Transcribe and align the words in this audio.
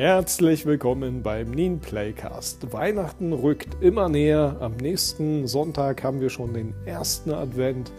Herzlich 0.00 0.64
willkommen 0.64 1.22
beim 1.22 1.50
Neen 1.50 1.78
Playcast. 1.78 2.72
Weihnachten 2.72 3.34
rückt 3.34 3.82
immer 3.82 4.08
näher. 4.08 4.56
Am 4.60 4.78
nächsten 4.78 5.46
Sonntag 5.46 6.02
haben 6.02 6.22
wir 6.22 6.30
schon 6.30 6.54
den 6.54 6.72
ersten 6.86 7.32
Advent. 7.32 7.92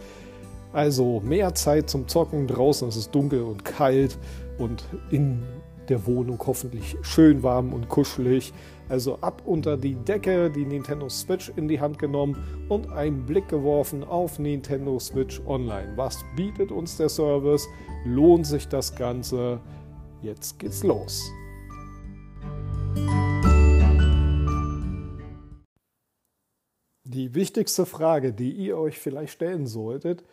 Also 0.72 1.20
mehr 1.20 1.54
Zeit 1.54 1.88
zum 1.88 2.08
Zocken. 2.08 2.48
Draußen 2.48 2.88
ist 2.88 2.96
es 2.96 3.08
dunkel 3.08 3.42
und 3.42 3.64
kalt 3.64 4.18
und 4.58 4.82
in 5.12 5.44
der 5.88 6.04
Wohnung 6.04 6.42
hoffentlich 6.44 6.96
schön 7.02 7.44
warm 7.44 7.72
und 7.72 7.88
kuschelig. 7.88 8.52
Also 8.88 9.20
ab 9.20 9.40
unter 9.46 9.76
die 9.76 9.94
Decke, 9.94 10.50
die 10.50 10.66
Nintendo 10.66 11.08
Switch 11.08 11.52
in 11.54 11.68
die 11.68 11.80
Hand 11.80 12.00
genommen 12.00 12.36
und 12.68 12.90
einen 12.90 13.24
Blick 13.24 13.46
geworfen 13.46 14.02
auf 14.02 14.40
Nintendo 14.40 14.98
Switch 14.98 15.40
Online. 15.46 15.92
Was 15.94 16.18
bietet 16.34 16.72
uns 16.72 16.96
der 16.96 17.08
Service? 17.08 17.68
Lohnt 18.04 18.44
sich 18.44 18.66
das 18.66 18.92
Ganze? 18.92 19.60
Jetzt 20.20 20.58
geht's 20.58 20.82
los. 20.82 21.22
Die 27.04 27.34
wichtigste 27.34 27.84
Frage, 27.84 28.32
die 28.32 28.52
ihr 28.52 28.78
euch 28.78 28.98
vielleicht 28.98 29.34
stellen 29.34 29.66
solltet, 29.66 30.24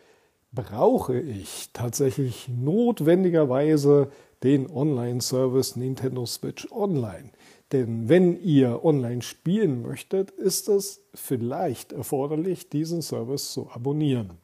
brauche 0.52 1.18
ich 1.18 1.70
tatsächlich 1.72 2.48
notwendigerweise 2.48 4.10
den 4.42 4.70
Online-Service 4.70 5.76
Nintendo 5.76 6.26
Switch 6.26 6.70
Online? 6.72 7.30
Denn 7.72 8.08
wenn 8.08 8.42
ihr 8.42 8.84
online 8.84 9.22
spielen 9.22 9.82
möchtet, 9.82 10.30
ist 10.32 10.68
es 10.68 11.02
vielleicht 11.14 11.92
erforderlich, 11.92 12.68
diesen 12.68 13.02
Service 13.02 13.52
zu 13.52 13.70
abonnieren. 13.70 14.38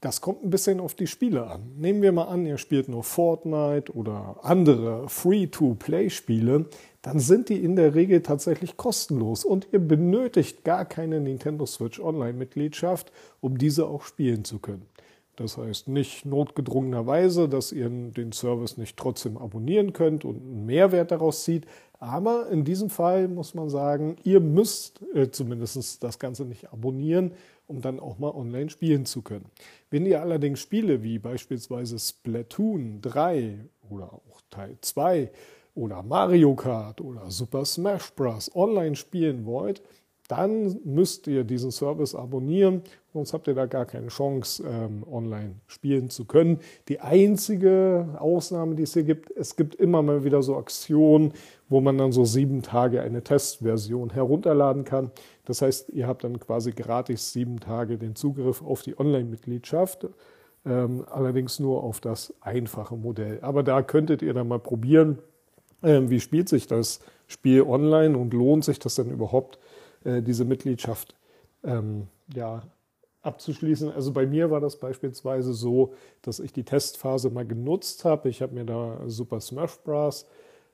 Das 0.00 0.20
kommt 0.20 0.44
ein 0.44 0.50
bisschen 0.50 0.78
auf 0.78 0.94
die 0.94 1.06
Spiele 1.08 1.46
an. 1.48 1.72
Nehmen 1.76 2.02
wir 2.02 2.12
mal 2.12 2.24
an, 2.24 2.46
ihr 2.46 2.58
spielt 2.58 2.88
nur 2.88 3.02
Fortnite 3.02 3.92
oder 3.92 4.36
andere 4.42 5.08
Free-to-Play-Spiele, 5.08 6.66
dann 7.02 7.20
sind 7.20 7.48
die 7.48 7.62
in 7.62 7.76
der 7.76 7.94
Regel 7.94 8.22
tatsächlich 8.22 8.76
kostenlos 8.76 9.44
und 9.44 9.68
ihr 9.72 9.78
benötigt 9.78 10.64
gar 10.64 10.84
keine 10.84 11.20
Nintendo 11.20 11.64
Switch 11.64 12.00
Online-Mitgliedschaft, 12.00 13.12
um 13.40 13.56
diese 13.58 13.86
auch 13.86 14.02
spielen 14.02 14.44
zu 14.44 14.58
können. 14.58 14.86
Das 15.36 15.56
heißt 15.56 15.86
nicht 15.86 16.26
notgedrungenerweise, 16.26 17.48
dass 17.48 17.70
ihr 17.70 17.88
den 17.88 18.32
Service 18.32 18.76
nicht 18.76 18.96
trotzdem 18.96 19.38
abonnieren 19.38 19.92
könnt 19.92 20.24
und 20.24 20.42
einen 20.42 20.66
Mehrwert 20.66 21.12
daraus 21.12 21.44
zieht. 21.44 21.64
Aber 22.00 22.48
in 22.50 22.64
diesem 22.64 22.90
Fall 22.90 23.28
muss 23.28 23.54
man 23.54 23.70
sagen, 23.70 24.16
ihr 24.24 24.40
müsst 24.40 25.00
äh, 25.14 25.30
zumindest 25.30 26.02
das 26.02 26.18
Ganze 26.18 26.44
nicht 26.44 26.72
abonnieren, 26.72 27.32
um 27.68 27.80
dann 27.80 28.00
auch 28.00 28.18
mal 28.18 28.30
online 28.30 28.68
spielen 28.70 29.04
zu 29.06 29.22
können. 29.22 29.44
Wenn 29.90 30.06
ihr 30.06 30.22
allerdings 30.22 30.58
Spiele 30.58 31.04
wie 31.04 31.20
beispielsweise 31.20 32.00
Splatoon 32.00 33.00
3 33.00 33.60
oder 33.90 34.12
auch 34.12 34.40
Teil 34.50 34.76
2 34.80 35.30
oder 35.78 36.02
Mario 36.02 36.54
Kart 36.54 37.00
oder 37.00 37.30
Super 37.30 37.64
Smash 37.64 38.12
Bros. 38.14 38.50
online 38.54 38.96
spielen 38.96 39.46
wollt, 39.46 39.82
dann 40.28 40.78
müsst 40.84 41.26
ihr 41.26 41.42
diesen 41.42 41.70
Service 41.70 42.14
abonnieren, 42.14 42.82
sonst 43.14 43.32
habt 43.32 43.48
ihr 43.48 43.54
da 43.54 43.64
gar 43.64 43.86
keine 43.86 44.08
Chance, 44.08 44.62
ähm, 44.62 45.02
online 45.10 45.54
spielen 45.66 46.10
zu 46.10 46.26
können. 46.26 46.60
Die 46.88 47.00
einzige 47.00 48.16
Ausnahme, 48.18 48.74
die 48.74 48.82
es 48.82 48.92
hier 48.92 49.04
gibt, 49.04 49.30
es 49.30 49.56
gibt 49.56 49.74
immer 49.76 50.02
mal 50.02 50.24
wieder 50.24 50.42
so 50.42 50.56
Aktionen, 50.56 51.32
wo 51.70 51.80
man 51.80 51.96
dann 51.96 52.12
so 52.12 52.26
sieben 52.26 52.60
Tage 52.60 53.00
eine 53.00 53.24
Testversion 53.24 54.10
herunterladen 54.10 54.84
kann. 54.84 55.10
Das 55.46 55.62
heißt, 55.62 55.88
ihr 55.90 56.06
habt 56.06 56.24
dann 56.24 56.38
quasi 56.38 56.72
gratis 56.72 57.32
sieben 57.32 57.58
Tage 57.58 57.96
den 57.96 58.14
Zugriff 58.14 58.62
auf 58.62 58.82
die 58.82 59.00
Online-Mitgliedschaft, 59.00 60.08
ähm, 60.66 61.06
allerdings 61.10 61.58
nur 61.58 61.82
auf 61.82 62.00
das 62.00 62.34
einfache 62.42 62.96
Modell. 62.96 63.38
Aber 63.40 63.62
da 63.62 63.80
könntet 63.80 64.20
ihr 64.20 64.34
dann 64.34 64.48
mal 64.48 64.58
probieren, 64.58 65.20
wie 65.82 66.20
spielt 66.20 66.48
sich 66.48 66.66
das 66.66 67.00
Spiel 67.28 67.62
online 67.62 68.16
und 68.16 68.34
lohnt 68.34 68.64
sich 68.64 68.78
das 68.78 68.96
denn 68.96 69.10
überhaupt, 69.10 69.58
äh, 70.04 70.22
diese 70.22 70.44
Mitgliedschaft 70.44 71.14
ähm, 71.64 72.08
ja, 72.34 72.62
abzuschließen. 73.22 73.92
Also 73.92 74.12
bei 74.12 74.26
mir 74.26 74.50
war 74.50 74.60
das 74.60 74.76
beispielsweise 74.76 75.52
so, 75.52 75.94
dass 76.22 76.40
ich 76.40 76.52
die 76.52 76.64
Testphase 76.64 77.30
mal 77.30 77.46
genutzt 77.46 78.04
habe. 78.04 78.28
Ich 78.28 78.42
habe 78.42 78.54
mir 78.54 78.64
da 78.64 79.02
Super 79.06 79.40
Smash 79.40 79.78
Bros. 79.84 80.26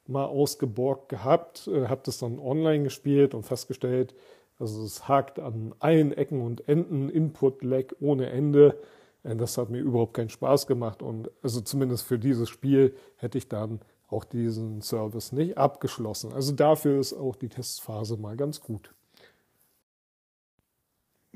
mal 0.07 0.25
ausgeborgt 0.25 1.09
gehabt, 1.09 1.69
äh, 1.69 1.87
habe 1.89 2.03
das 2.05 2.19
dann 2.19 2.39
online 2.39 2.85
gespielt 2.85 3.35
und 3.35 3.45
festgestellt, 3.45 4.15
also 4.59 4.85
es 4.85 5.09
hakt 5.09 5.41
an 5.41 5.75
allen 5.81 6.13
Ecken 6.13 6.41
und 6.41 6.69
Enden, 6.69 7.09
Input-Lag 7.09 7.87
ohne 8.01 8.31
Ende. 8.31 8.79
Äh, 9.25 9.37
das 9.37 9.59
hat 9.59 9.71
mir 9.71 9.81
überhaupt 9.81 10.15
keinen 10.15 10.31
Spaß 10.31 10.67
gemacht 10.67 11.03
und 11.03 11.31
also 11.43 11.61
zumindest 11.61 12.05
für 12.07 12.19
dieses 12.19 12.49
Spiel 12.49 12.95
hätte 13.17 13.39
ich 13.39 13.49
dann 13.49 13.81
auch 14.09 14.25
diesen 14.25 14.81
Service 14.83 15.33
nicht 15.33 15.59
abgeschlossen. 15.59 16.33
Also 16.33 16.53
dafür 16.53 17.01
ist 17.01 17.13
auch 17.13 17.37
die 17.37 17.49
Testphase 17.49 18.17
mal 18.17 18.37
ganz 18.37 18.61
gut. 18.61 18.95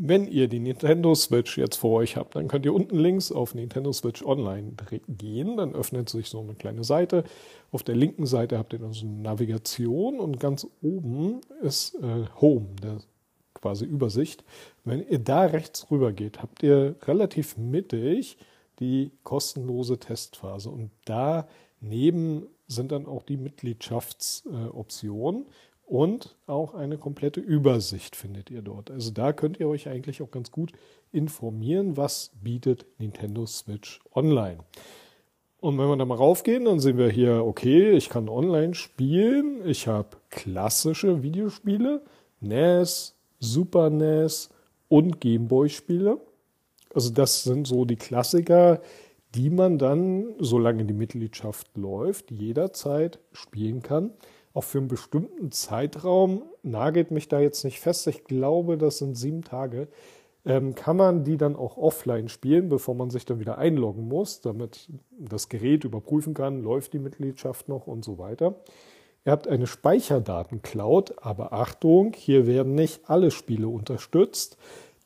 Wenn 0.00 0.28
ihr 0.28 0.46
die 0.46 0.60
Nintendo 0.60 1.12
Switch 1.16 1.58
jetzt 1.58 1.76
vor 1.76 1.98
euch 1.98 2.16
habt, 2.16 2.36
dann 2.36 2.46
könnt 2.46 2.64
ihr 2.64 2.72
unten 2.72 2.96
links 2.96 3.32
auf 3.32 3.56
Nintendo 3.56 3.92
Switch 3.92 4.24
Online 4.24 4.74
gehen. 5.08 5.56
Dann 5.56 5.74
öffnet 5.74 6.08
sich 6.08 6.28
so 6.28 6.38
eine 6.38 6.54
kleine 6.54 6.84
Seite. 6.84 7.24
Auf 7.72 7.82
der 7.82 7.96
linken 7.96 8.24
Seite 8.24 8.58
habt 8.58 8.72
ihr 8.72 8.78
dann 8.78 8.92
so 8.92 9.04
eine 9.04 9.16
Navigation 9.16 10.20
und 10.20 10.38
ganz 10.38 10.68
oben 10.82 11.40
ist 11.62 11.96
äh, 11.96 12.26
Home, 12.40 12.76
der 12.80 12.98
quasi 13.54 13.86
Übersicht. 13.86 14.44
Wenn 14.84 15.04
ihr 15.04 15.18
da 15.18 15.42
rechts 15.42 15.90
rüber 15.90 16.12
geht, 16.12 16.42
habt 16.42 16.62
ihr 16.62 16.94
relativ 17.06 17.56
mittig 17.56 18.38
die 18.78 19.10
kostenlose 19.24 19.98
Testphase. 19.98 20.70
Und 20.70 20.90
daneben 21.06 22.46
sind 22.68 22.92
dann 22.92 23.06
auch 23.06 23.24
die 23.24 23.36
Mitgliedschaftsoptionen. 23.36 25.46
Und 25.84 26.36
auch 26.46 26.74
eine 26.74 26.98
komplette 26.98 27.40
Übersicht 27.40 28.14
findet 28.14 28.50
ihr 28.50 28.60
dort. 28.60 28.90
Also 28.90 29.10
da 29.10 29.32
könnt 29.32 29.58
ihr 29.58 29.68
euch 29.68 29.88
eigentlich 29.88 30.20
auch 30.20 30.30
ganz 30.30 30.50
gut 30.50 30.72
informieren, 31.12 31.96
was 31.96 32.30
bietet 32.42 32.84
Nintendo 32.98 33.46
Switch 33.46 33.98
Online. 34.14 34.58
Und 35.60 35.78
wenn 35.78 35.88
wir 35.88 35.96
da 35.96 36.04
mal 36.04 36.16
raufgehen, 36.16 36.66
dann 36.66 36.78
sehen 36.78 36.98
wir 36.98 37.08
hier, 37.08 37.42
okay, 37.42 37.92
ich 37.92 38.10
kann 38.10 38.28
online 38.28 38.74
spielen. 38.74 39.66
Ich 39.66 39.88
habe 39.88 40.18
klassische 40.28 41.22
Videospiele, 41.22 42.02
NES, 42.40 43.16
Super 43.40 43.88
NES 43.88 44.50
und 44.88 45.20
Gameboy-Spiele. 45.20 46.20
Also 46.94 47.10
das 47.10 47.44
sind 47.44 47.66
so 47.66 47.86
die 47.86 47.96
Klassiker, 47.96 48.82
die 49.34 49.50
man 49.50 49.78
dann, 49.78 50.34
solange 50.39 50.84
die 50.84 50.94
Mitgliedschaft 50.94 51.77
läuft, 51.77 52.31
jederzeit 52.31 53.19
spielen 53.33 53.83
kann 53.83 54.12
auch 54.59 54.65
für 54.65 54.78
einen 54.78 54.89
bestimmten 54.89 55.53
Zeitraum, 55.53 56.43
nagelt 56.65 57.12
mich 57.12 57.28
da 57.28 57.39
jetzt 57.39 57.65
nicht 57.65 57.78
fest, 57.78 58.09
ich 58.09 58.25
glaube, 58.25 58.77
das 58.77 58.99
sind 58.99 59.16
sieben 59.16 59.43
Tage, 59.43 59.87
ähm, 60.44 60.75
kann 60.75 60.97
man 60.97 61.22
die 61.22 61.37
dann 61.37 61.55
auch 61.55 61.77
offline 61.77 62.28
spielen, 62.28 62.69
bevor 62.69 62.97
man 62.97 63.09
sich 63.11 63.25
dann 63.25 63.39
wieder 63.39 63.59
einloggen 63.59 64.09
muss, 64.09 64.41
damit 64.41 64.89
das 65.16 65.49
Gerät 65.49 65.84
überprüfen 65.84 66.34
kann, 66.34 66.60
läuft 66.60 66.93
die 66.93 66.99
Mitgliedschaft 66.99 67.69
noch 67.69 67.87
und 67.87 68.05
so 68.05 68.19
weiter. 68.19 68.56
Ihr 69.25 69.31
habt 69.31 69.47
eine 69.47 69.69
Speicherdatencloud, 69.69 71.22
aber 71.22 71.53
Achtung, 71.53 72.12
hier 72.16 72.49
werden 72.49 72.75
nicht 72.75 73.09
alle 73.09 73.31
Spiele 73.31 73.69
unterstützt. 73.69 74.56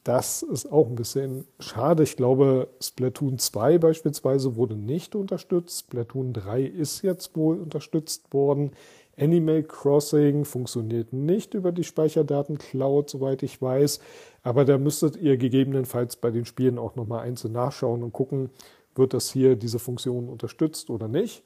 Das 0.04 0.42
ist 0.42 0.70
auch 0.70 0.88
ein 0.88 0.96
bisschen 0.96 1.46
schade. 1.60 2.02
Ich 2.02 2.16
glaube, 2.16 2.68
Splatoon 2.82 3.38
2 3.38 3.78
beispielsweise 3.78 4.56
wurde 4.56 4.74
nicht 4.74 5.14
unterstützt. 5.14 5.80
Splatoon 5.80 6.32
3 6.32 6.62
ist 6.62 7.02
jetzt 7.02 7.36
wohl 7.36 7.60
unterstützt 7.60 8.32
worden. 8.32 8.72
Animal 9.16 9.62
Crossing 9.62 10.44
funktioniert 10.44 11.12
nicht 11.12 11.54
über 11.54 11.70
die 11.70 11.84
Speicherdaten-Cloud, 11.84 13.10
soweit 13.10 13.44
ich 13.44 13.62
weiß. 13.62 14.00
Aber 14.42 14.64
da 14.64 14.76
müsstet 14.76 15.16
ihr 15.16 15.36
gegebenenfalls 15.36 16.16
bei 16.16 16.32
den 16.32 16.46
Spielen 16.46 16.78
auch 16.78 16.96
nochmal 16.96 17.20
einzeln 17.20 17.52
nachschauen 17.52 18.02
und 18.02 18.12
gucken, 18.12 18.50
wird 18.96 19.14
das 19.14 19.30
hier 19.30 19.54
diese 19.54 19.78
Funktion 19.78 20.28
unterstützt 20.28 20.90
oder 20.90 21.06
nicht. 21.06 21.44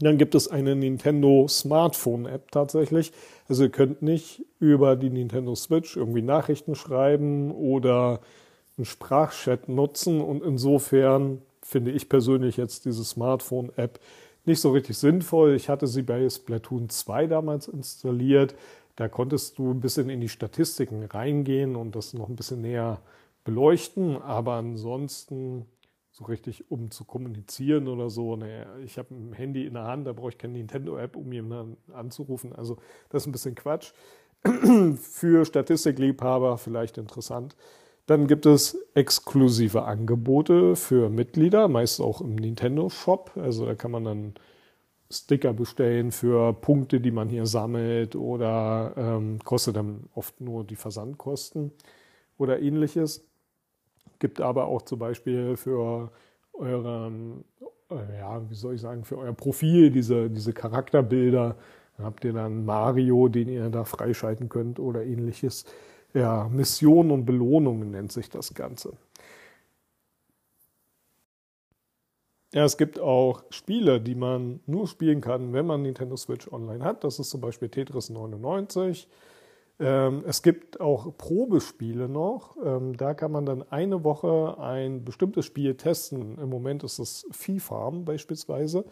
Dann 0.00 0.18
gibt 0.18 0.34
es 0.34 0.48
eine 0.48 0.76
Nintendo 0.76 1.46
Smartphone 1.48 2.26
App 2.26 2.50
tatsächlich. 2.50 3.12
Also 3.48 3.64
ihr 3.64 3.70
könnt 3.70 4.02
nicht 4.02 4.44
über 4.58 4.96
die 4.96 5.10
Nintendo 5.10 5.54
Switch 5.54 5.96
irgendwie 5.96 6.22
Nachrichten 6.22 6.74
schreiben 6.74 7.52
oder 7.52 8.20
einen 8.76 8.84
Sprachchat 8.84 9.68
nutzen. 9.68 10.20
Und 10.20 10.42
insofern 10.42 11.42
finde 11.62 11.90
ich 11.90 12.08
persönlich 12.08 12.56
jetzt 12.56 12.84
diese 12.84 13.04
Smartphone 13.04 13.72
App 13.76 13.98
nicht 14.44 14.60
so 14.60 14.70
richtig 14.70 14.96
sinnvoll. 14.98 15.54
Ich 15.54 15.68
hatte 15.68 15.86
sie 15.86 16.02
bei 16.02 16.28
Splatoon 16.28 16.88
2 16.88 17.26
damals 17.26 17.68
installiert. 17.68 18.54
Da 18.94 19.08
konntest 19.08 19.58
du 19.58 19.72
ein 19.72 19.80
bisschen 19.80 20.08
in 20.08 20.20
die 20.20 20.28
Statistiken 20.28 21.04
reingehen 21.04 21.76
und 21.76 21.96
das 21.96 22.14
noch 22.14 22.28
ein 22.28 22.36
bisschen 22.36 22.62
näher 22.62 23.00
beleuchten. 23.44 24.20
Aber 24.22 24.54
ansonsten 24.54 25.66
so 26.16 26.24
richtig, 26.24 26.70
um 26.70 26.90
zu 26.90 27.04
kommunizieren 27.04 27.88
oder 27.88 28.08
so. 28.08 28.36
Naja, 28.36 28.64
ich 28.82 28.96
habe 28.96 29.14
ein 29.14 29.34
Handy 29.34 29.66
in 29.66 29.74
der 29.74 29.84
Hand, 29.84 30.06
da 30.06 30.14
brauche 30.14 30.30
ich 30.30 30.38
keine 30.38 30.54
Nintendo-App, 30.54 31.14
um 31.14 31.30
jemanden 31.30 31.76
anzurufen. 31.92 32.54
Also 32.54 32.78
das 33.10 33.22
ist 33.22 33.26
ein 33.26 33.32
bisschen 33.32 33.54
Quatsch. 33.54 33.92
Für 34.96 35.44
Statistikliebhaber 35.44 36.56
vielleicht 36.56 36.96
interessant. 36.96 37.54
Dann 38.06 38.28
gibt 38.28 38.46
es 38.46 38.78
exklusive 38.94 39.82
Angebote 39.82 40.76
für 40.76 41.10
Mitglieder, 41.10 41.66
meist 41.66 42.00
auch 42.00 42.20
im 42.20 42.36
Nintendo 42.36 42.88
Shop. 42.88 43.32
Also 43.34 43.66
da 43.66 43.74
kann 43.74 43.90
man 43.90 44.04
dann 44.04 44.34
Sticker 45.10 45.52
bestellen 45.52 46.12
für 46.12 46.52
Punkte, 46.52 47.00
die 47.00 47.10
man 47.10 47.28
hier 47.28 47.46
sammelt 47.46 48.16
oder 48.16 48.94
ähm, 48.96 49.40
kostet 49.44 49.76
dann 49.76 50.04
oft 50.14 50.40
nur 50.40 50.64
die 50.64 50.76
Versandkosten 50.76 51.72
oder 52.38 52.60
ähnliches. 52.60 53.26
Gibt 54.18 54.40
aber 54.40 54.66
auch 54.66 54.82
zum 54.82 54.98
Beispiel 54.98 55.56
für 55.56 56.10
euren, 56.54 57.44
äh, 57.90 58.18
ja, 58.18 58.48
wie 58.48 58.54
soll 58.54 58.74
ich 58.74 58.80
sagen, 58.80 59.04
für 59.04 59.18
euer 59.18 59.32
Profil 59.34 59.90
diese, 59.90 60.30
diese 60.30 60.52
Charakterbilder. 60.52 61.56
Dann 61.96 62.06
habt 62.06 62.24
ihr 62.24 62.32
dann 62.32 62.64
Mario, 62.64 63.28
den 63.28 63.48
ihr 63.48 63.68
da 63.70 63.84
freischalten 63.84 64.48
könnt 64.48 64.78
oder 64.78 65.04
ähnliches. 65.04 65.64
Ja, 66.14 66.48
Missionen 66.48 67.10
und 67.10 67.26
Belohnungen 67.26 67.90
nennt 67.90 68.12
sich 68.12 68.30
das 68.30 68.54
Ganze. 68.54 68.94
Ja, 72.54 72.64
es 72.64 72.76
gibt 72.78 72.98
auch 72.98 73.42
Spiele, 73.50 74.00
die 74.00 74.14
man 74.14 74.60
nur 74.66 74.86
spielen 74.86 75.20
kann, 75.20 75.52
wenn 75.52 75.66
man 75.66 75.82
Nintendo 75.82 76.16
Switch 76.16 76.50
Online 76.50 76.82
hat. 76.82 77.04
Das 77.04 77.18
ist 77.18 77.28
zum 77.30 77.40
Beispiel 77.40 77.68
Tetris 77.68 78.08
99. 78.08 79.08
Ähm, 79.78 80.24
es 80.26 80.42
gibt 80.42 80.80
auch 80.80 81.16
Probespiele 81.16 82.08
noch. 82.08 82.56
Ähm, 82.64 82.96
da 82.96 83.14
kann 83.14 83.32
man 83.32 83.44
dann 83.44 83.62
eine 83.70 84.04
Woche 84.04 84.56
ein 84.58 85.04
bestimmtes 85.04 85.44
Spiel 85.44 85.74
testen. 85.74 86.38
Im 86.38 86.48
Moment 86.48 86.82
ist 86.84 86.98
es 86.98 87.26
Farm 87.58 88.04
beispielsweise. 88.04 88.84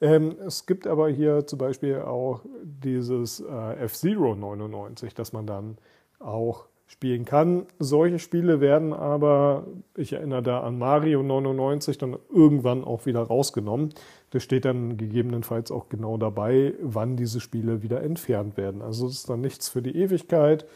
Ähm, 0.00 0.36
es 0.46 0.66
gibt 0.66 0.86
aber 0.86 1.08
hier 1.08 1.46
zum 1.46 1.58
Beispiel 1.58 2.00
auch 2.00 2.40
dieses 2.62 3.40
F-Zero 3.40 4.34
99, 4.34 5.14
das 5.14 5.32
man 5.32 5.46
dann 5.46 5.78
auch 6.18 6.66
spielen 6.86 7.24
kann. 7.24 7.66
Solche 7.78 8.18
Spiele 8.18 8.60
werden 8.60 8.92
aber, 8.92 9.66
ich 9.96 10.12
erinnere 10.12 10.42
da 10.42 10.60
an 10.60 10.78
Mario 10.78 11.22
99, 11.22 11.98
dann 11.98 12.16
irgendwann 12.32 12.84
auch 12.84 13.06
wieder 13.06 13.22
rausgenommen. 13.22 13.90
Da 14.34 14.40
steht 14.40 14.64
dann 14.64 14.96
gegebenenfalls 14.96 15.70
auch 15.70 15.88
genau 15.88 16.16
dabei, 16.16 16.74
wann 16.82 17.16
diese 17.16 17.38
Spiele 17.38 17.84
wieder 17.84 18.02
entfernt 18.02 18.56
werden. 18.56 18.82
Also 18.82 19.06
es 19.06 19.18
ist 19.18 19.30
dann 19.30 19.42
nichts 19.42 19.68
für 19.68 19.80
die 19.80 19.96
Ewigkeit. 19.96 20.66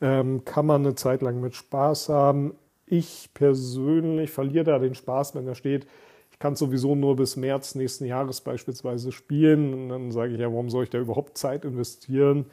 Ähm, 0.00 0.44
kann 0.44 0.66
man 0.66 0.84
eine 0.84 0.96
Zeit 0.96 1.22
lang 1.22 1.40
mit 1.40 1.54
Spaß 1.54 2.08
haben. 2.08 2.54
Ich 2.86 3.30
persönlich 3.32 4.32
verliere 4.32 4.64
da 4.64 4.78
den 4.80 4.96
Spaß, 4.96 5.36
wenn 5.36 5.46
da 5.46 5.54
steht, 5.54 5.86
ich 6.32 6.40
kann 6.40 6.56
sowieso 6.56 6.96
nur 6.96 7.14
bis 7.14 7.36
März 7.36 7.76
nächsten 7.76 8.04
Jahres 8.04 8.40
beispielsweise 8.40 9.12
spielen. 9.12 9.72
Und 9.72 9.88
dann 9.90 10.10
sage 10.10 10.32
ich 10.32 10.40
ja, 10.40 10.48
warum 10.50 10.68
soll 10.68 10.82
ich 10.82 10.90
da 10.90 10.98
überhaupt 10.98 11.38
Zeit 11.38 11.64
investieren? 11.64 12.46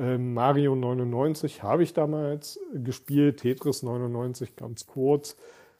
Ähm, 0.00 0.34
Mario 0.34 0.74
99 0.74 1.62
habe 1.62 1.84
ich 1.84 1.94
damals 1.94 2.58
gespielt, 2.74 3.36
Tetris 3.36 3.84
99 3.84 4.56
ganz 4.56 4.84
kurz. 4.88 5.36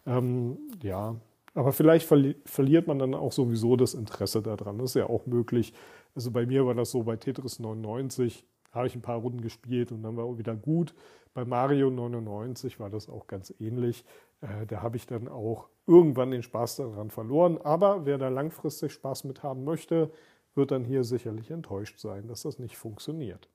Ähm, 0.07 0.59
ja, 0.81 1.17
aber 1.59 1.73
vielleicht 1.73 2.07
verli 2.07 2.37
verliert 2.45 2.87
man 2.87 3.01
dann 3.01 3.15
auch 3.15 3.33
sowieso 3.33 3.75
das 3.75 3.95
Interesse 3.95 4.43
daran. 4.43 4.79
Das 4.79 4.91
ist 4.91 4.95
ja 4.95 5.09
auch 5.09 5.27
möglich. 5.27 5.73
Also 6.15 6.31
bei 6.31 6.47
mir 6.47 6.65
war 6.65 6.75
das 6.75 6.93
so, 6.93 7.03
bei 7.03 7.17
Tetris 7.17 7.59
99 7.59 8.47
habe 8.71 8.87
ich 8.87 8.95
ein 8.95 9.03
paar 9.03 9.19
Runden 9.19 9.41
gespielt 9.41 9.91
und 9.91 10.05
dann 10.05 10.17
war 10.17 10.25
auch 10.25 10.39
wieder 10.39 10.55
gut. 10.55 10.95
Bei 11.35 11.45
Mario 11.45 11.91
99 11.91 12.79
war 12.79 12.91
das 12.91 13.09
auch 13.09 13.27
ganz 13.27 13.53
ähnlich. 13.59 14.05
Äh, 14.41 14.67
da 14.67 14.83
habe 14.83 14.97
ich 14.99 15.07
dann 15.07 15.27
auch 15.27 15.69
irgendwann 15.85 16.31
den 16.31 16.45
Spaß 16.45 16.77
daran 16.77 17.11
verloren. 17.11 17.59
Aber 17.59 18.07
wer 18.07 18.19
da 18.19 18.29
langfristig 18.29 18.93
Spaß 18.93 19.25
mit 19.25 19.43
haben 19.43 19.65
möchte, 19.65 20.13
wird 20.55 20.71
dann 20.71 20.85
hier 20.85 21.03
sicherlich 21.03 21.51
enttäuscht 21.51 21.99
sein, 21.99 22.29
dass 22.29 22.43
das 22.43 22.61
nicht 22.61 22.77
funktioniert. 22.77 23.49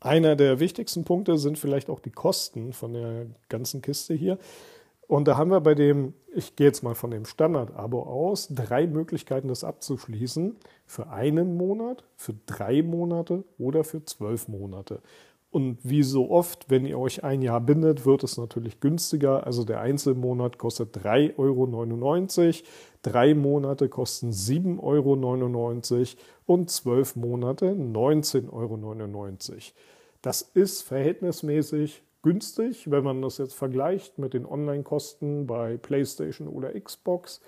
Einer 0.00 0.36
der 0.36 0.58
wichtigsten 0.58 1.04
Punkte 1.04 1.36
sind 1.36 1.58
vielleicht 1.58 1.90
auch 1.90 2.00
die 2.00 2.10
Kosten 2.10 2.72
von 2.72 2.94
der 2.94 3.26
ganzen 3.50 3.82
Kiste 3.82 4.14
hier. 4.14 4.38
Und 5.06 5.28
da 5.28 5.36
haben 5.36 5.50
wir 5.50 5.60
bei 5.60 5.74
dem, 5.74 6.14
ich 6.34 6.56
gehe 6.56 6.66
jetzt 6.66 6.82
mal 6.82 6.94
von 6.94 7.10
dem 7.10 7.24
Standard-Abo 7.24 8.02
aus, 8.02 8.48
drei 8.48 8.86
Möglichkeiten, 8.86 9.48
das 9.48 9.64
abzuschließen. 9.64 10.56
Für 10.86 11.10
einen 11.10 11.56
Monat, 11.56 12.04
für 12.16 12.34
drei 12.46 12.82
Monate 12.82 13.44
oder 13.58 13.84
für 13.84 14.04
zwölf 14.04 14.48
Monate. 14.48 15.00
Und 15.54 15.78
wie 15.84 16.02
so 16.02 16.32
oft, 16.32 16.68
wenn 16.68 16.84
ihr 16.84 16.98
euch 16.98 17.22
ein 17.22 17.40
Jahr 17.40 17.60
bindet, 17.60 18.04
wird 18.04 18.24
es 18.24 18.36
natürlich 18.38 18.80
günstiger. 18.80 19.46
Also 19.46 19.62
der 19.62 19.80
Einzelmonat 19.80 20.58
kostet 20.58 20.96
3,99 20.96 21.38
Euro, 21.38 22.68
drei 23.02 23.34
Monate 23.34 23.88
kosten 23.88 24.30
7,99 24.30 24.80
Euro 24.82 26.08
und 26.46 26.70
zwölf 26.70 27.14
Monate 27.14 27.66
19,99 27.66 28.50
Euro. 28.50 28.78
Das 30.22 30.42
ist 30.42 30.82
verhältnismäßig 30.82 32.02
günstig, 32.24 32.90
wenn 32.90 33.04
man 33.04 33.22
das 33.22 33.38
jetzt 33.38 33.54
vergleicht 33.54 34.18
mit 34.18 34.32
den 34.34 34.46
Online-Kosten 34.46 35.46
bei 35.46 35.76
PlayStation 35.76 36.48
oder 36.48 36.72
Xbox, 36.72 37.40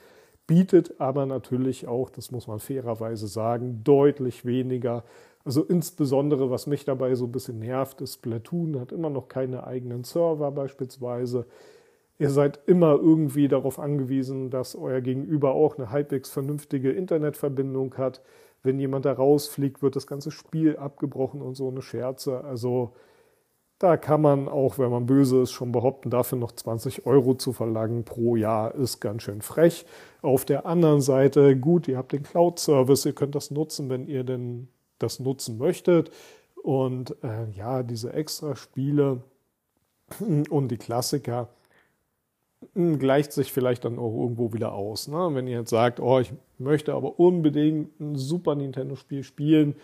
bietet 0.47 1.01
aber 1.01 1.27
natürlich 1.27 1.89
auch, 1.89 2.11
das 2.11 2.31
muss 2.31 2.47
man 2.47 2.61
fairerweise 2.61 3.27
sagen, 3.27 3.81
deutlich 3.83 4.45
weniger. 4.45 5.03
Also 5.47 5.65
insbesondere, 5.65 6.51
was 6.51 6.67
mich 6.67 6.85
dabei 6.85 7.15
so 7.15 7.25
ein 7.25 7.33
bisschen 7.33 7.59
nervt, 7.59 8.03
ist 8.03 8.15
Splatoon 8.15 8.79
hat 8.79 8.93
immer 8.93 9.11
noch 9.11 9.29
keine 9.29 9.67
eigenen 9.67 10.05
Server 10.05 10.51
beispielsweise. 10.53 11.47
Ihr 12.19 12.31
seid 12.31 12.61
immer 12.67 12.97
irgendwie 12.97 13.49
darauf 13.49 13.79
angewiesen, 13.79 14.51
dass 14.51 14.77
euer 14.77 15.01
Gegenüber 15.01 15.53
auch 15.53 15.79
eine 15.79 15.91
halbwegs 15.91 16.31
vernünftige 16.31 16.93
Internetverbindung 16.93 17.97
hat. 17.97 18.21
Wenn 18.63 18.79
jemand 18.79 19.07
da 19.07 19.13
rausfliegt, 19.13 19.83
wird 19.83 19.97
das 19.97 20.07
ganze 20.07 20.31
Spiel 20.31 20.77
abgebrochen 20.77 21.41
und 21.41 21.55
so 21.55 21.69
eine 21.69 21.83
Scherze. 21.83 22.45
Also 22.45 22.93
da 23.79 23.97
kann 23.99 24.23
man 24.23 24.49
auch, 24.49 24.79
wenn 24.79 24.91
man 24.91 25.07
böse 25.07 25.43
ist, 25.43 25.53
schon 25.53 25.71
behaupten, 25.71 26.09
dafür 26.09 26.39
noch 26.39 26.53
20 26.53 27.05
Euro 27.05 27.35
zu 27.35 27.53
verlangen 27.53 28.05
pro 28.05 28.37
Jahr 28.37 28.75
ist 28.75 29.01
ganz 29.01 29.23
schön 29.23 29.43
frech. 29.43 29.85
Auf 30.23 30.47
der 30.47 30.65
anderen 30.65 31.03
Seite, 31.03 31.57
gut, 31.57 31.87
ihr 31.87 31.99
habt 31.99 32.13
den 32.13 32.23
Cloud-Service, 32.23 33.05
ihr 33.05 33.13
könnt 33.13 33.35
das 33.35 33.51
nutzen, 33.51 33.91
wenn 33.91 34.07
ihr 34.07 34.25
denn 34.25 34.69
das 34.99 35.21
nutzen 35.21 35.59
möchtet. 35.59 36.11
Und 36.63 37.23
äh, 37.23 37.51
ja, 37.51 37.83
diese 37.83 38.15
extra 38.15 38.57
Spiele 38.57 39.23
und 40.51 40.69
die 40.69 40.79
Klassiker, 40.79 41.51
hm, 42.73 42.99
gleicht 42.99 43.33
sich 43.33 43.53
vielleicht 43.53 43.85
dann 43.85 43.99
auch 43.99 44.15
irgendwo 44.19 44.55
wieder 44.55 44.73
aus. 44.73 45.07
Ne? 45.07 45.29
Wenn 45.33 45.47
ihr 45.47 45.59
jetzt 45.59 45.71
sagt, 45.71 46.01
oh, 46.01 46.19
ich 46.19 46.33
möchte 46.57 46.95
aber 46.95 47.21
unbedingt 47.21 48.01
ein 48.01 48.17
Super 48.17 48.55
Nintendo-Spiel 48.55 49.23
spielen 49.23 49.77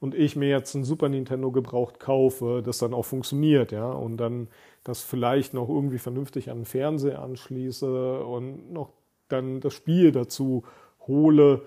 und 0.00 0.14
ich 0.14 0.36
mir 0.36 0.48
jetzt 0.48 0.74
ein 0.74 0.84
Super 0.84 1.08
Nintendo 1.08 1.50
gebraucht 1.50 1.98
kaufe, 1.98 2.62
das 2.64 2.78
dann 2.78 2.94
auch 2.94 3.04
funktioniert, 3.04 3.72
ja, 3.72 3.90
und 3.90 4.16
dann 4.16 4.48
das 4.84 5.02
vielleicht 5.02 5.54
noch 5.54 5.68
irgendwie 5.68 5.98
vernünftig 5.98 6.50
an 6.50 6.58
den 6.58 6.64
Fernseher 6.64 7.20
anschließe 7.20 8.20
und 8.20 8.72
noch 8.72 8.90
dann 9.28 9.60
das 9.60 9.74
Spiel 9.74 10.12
dazu 10.12 10.64
hole. 11.06 11.62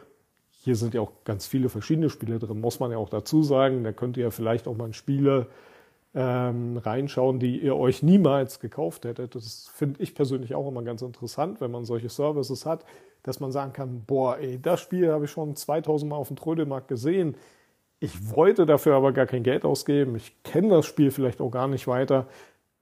Hier 0.63 0.75
sind 0.75 0.93
ja 0.93 1.01
auch 1.01 1.11
ganz 1.25 1.45
viele 1.47 1.69
verschiedene 1.69 2.09
Spiele 2.09 2.39
drin, 2.39 2.61
muss 2.61 2.79
man 2.79 2.91
ja 2.91 2.97
auch 2.97 3.09
dazu 3.09 3.43
sagen. 3.43 3.83
Da 3.83 3.91
könnt 3.91 4.17
ihr 4.17 4.25
ja 4.25 4.31
vielleicht 4.31 4.67
auch 4.67 4.77
mal 4.77 4.85
ein 4.85 4.93
Spiele 4.93 5.47
ähm, 6.13 6.77
reinschauen, 6.77 7.39
die 7.39 7.59
ihr 7.59 7.75
euch 7.75 8.03
niemals 8.03 8.59
gekauft 8.59 9.05
hättet. 9.05 9.35
Das 9.35 9.69
finde 9.73 10.01
ich 10.03 10.13
persönlich 10.13 10.55
auch 10.55 10.67
immer 10.67 10.83
ganz 10.83 11.01
interessant, 11.01 11.61
wenn 11.61 11.71
man 11.71 11.85
solche 11.85 12.09
Services 12.09 12.65
hat, 12.65 12.85
dass 13.23 13.39
man 13.39 13.51
sagen 13.51 13.73
kann, 13.73 14.03
boah, 14.05 14.37
ey, 14.37 14.59
das 14.61 14.81
Spiel 14.81 15.11
habe 15.11 15.25
ich 15.25 15.31
schon 15.31 15.55
2000 15.55 16.09
Mal 16.09 16.17
auf 16.17 16.27
dem 16.27 16.37
Trödelmarkt 16.37 16.87
gesehen. 16.87 17.35
Ich 18.03 18.35
wollte 18.35 18.65
dafür 18.65 18.95
aber 18.95 19.11
gar 19.11 19.27
kein 19.27 19.43
Geld 19.43 19.63
ausgeben. 19.63 20.15
Ich 20.15 20.41
kenne 20.41 20.69
das 20.69 20.87
Spiel 20.87 21.11
vielleicht 21.11 21.39
auch 21.39 21.51
gar 21.51 21.67
nicht 21.67 21.87
weiter, 21.87 22.27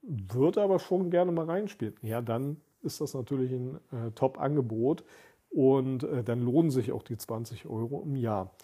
würde 0.01 0.61
aber 0.61 0.79
schon 0.79 1.11
gerne 1.11 1.33
mal 1.33 1.45
reinspielen. 1.45 1.95
Ja, 2.01 2.21
dann 2.21 2.55
ist 2.83 3.01
das 3.01 3.13
natürlich 3.13 3.51
ein 3.51 3.75
äh, 3.91 4.11
Top-Angebot 4.15 5.03
und 5.49 6.03
äh, 6.03 6.23
dann 6.23 6.41
lohnen 6.41 6.71
sich 6.71 6.93
auch 6.93 7.03
die 7.03 7.17
20 7.17 7.65
Euro 7.65 8.01
im 8.05 8.15
Jahr. 8.15 8.55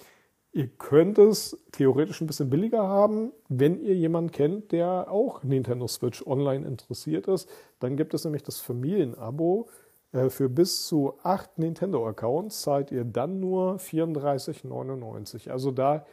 Ihr 0.54 0.68
könnt 0.68 1.18
es 1.18 1.62
theoretisch 1.74 2.22
ein 2.22 2.28
bisschen 2.28 2.50
billiger 2.50 2.88
haben, 2.88 3.34
wenn 3.50 3.82
ihr 3.82 3.96
jemanden 3.96 4.32
kennt, 4.32 4.72
der 4.72 5.12
auch 5.12 5.44
Nintendo 5.44 5.90
Switch 5.90 6.26
Online 6.26 6.66
interessiert 6.66 7.28
ist. 7.28 7.50
Dann 7.82 7.98
gibt 7.98 8.14
es 8.14 8.24
nämlich 8.24 8.44
das 8.44 8.62
Familienabo. 8.62 9.68
Äh, 10.14 10.30
für 10.30 10.48
bis 10.48 10.88
zu 10.88 11.16
acht 11.22 11.60
Nintendo-Accounts 11.60 12.62
zahlt 12.62 12.94
ihr 12.94 13.04
dann 13.04 13.42
nur 13.42 13.76
34,99. 13.76 15.50
Also 15.50 15.72
da 15.72 16.06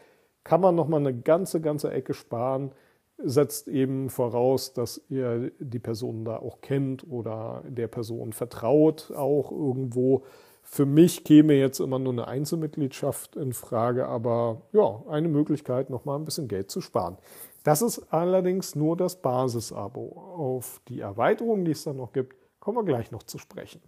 kann 0.45 0.61
man 0.61 0.75
nochmal 0.75 1.01
eine 1.01 1.15
ganze, 1.15 1.61
ganze 1.61 1.91
Ecke 1.91 2.15
sparen. 2.15 2.73
Setzt 3.19 3.69
eben 3.69 4.11
voraus, 4.11 4.73
dass 4.73 5.01
ihr 5.09 5.53
die 5.61 5.79
Person 5.79 6.25
da 6.25 6.39
auch 6.39 6.61
kennt 6.61 7.07
oder 7.09 7.63
der 7.69 7.87
Person 7.87 8.33
vertraut 8.33 9.13
auch 9.15 9.53
irgendwo. 9.53 10.25
Für 10.63 10.87
mich 10.87 11.25
käme 11.25 11.55
jetzt 11.55 11.81
immer 11.81 11.99
nur 11.99 12.13
eine 12.13 12.27
Einzelmitgliedschaft 12.27 13.37
in 13.37 13.53
Frage, 13.53 14.07
aber 14.07 14.63
ja, 14.73 15.03
eine 15.09 15.29
Möglichkeit, 15.29 15.91
nochmal 15.91 16.19
ein 16.19 16.25
bisschen 16.25 16.49
Geld 16.49 16.71
zu 16.71 16.81
sparen. 16.81 17.19
Das 17.63 17.83
ist 17.83 18.13
allerdings 18.13 18.75
nur 18.75 18.97
das 18.97 19.21
Basisabo. 19.21 20.35
Auf 20.37 20.81
die 20.89 21.01
Erweiterung, 21.01 21.65
die 21.65 21.73
es 21.73 21.85
dann 21.85 21.97
noch 21.97 22.13
gibt, 22.13 22.37
kommen 22.59 22.79
wir 22.79 22.85
gleich 22.85 23.11
noch 23.11 23.23
zu 23.23 23.39
sprechen. 23.39 23.81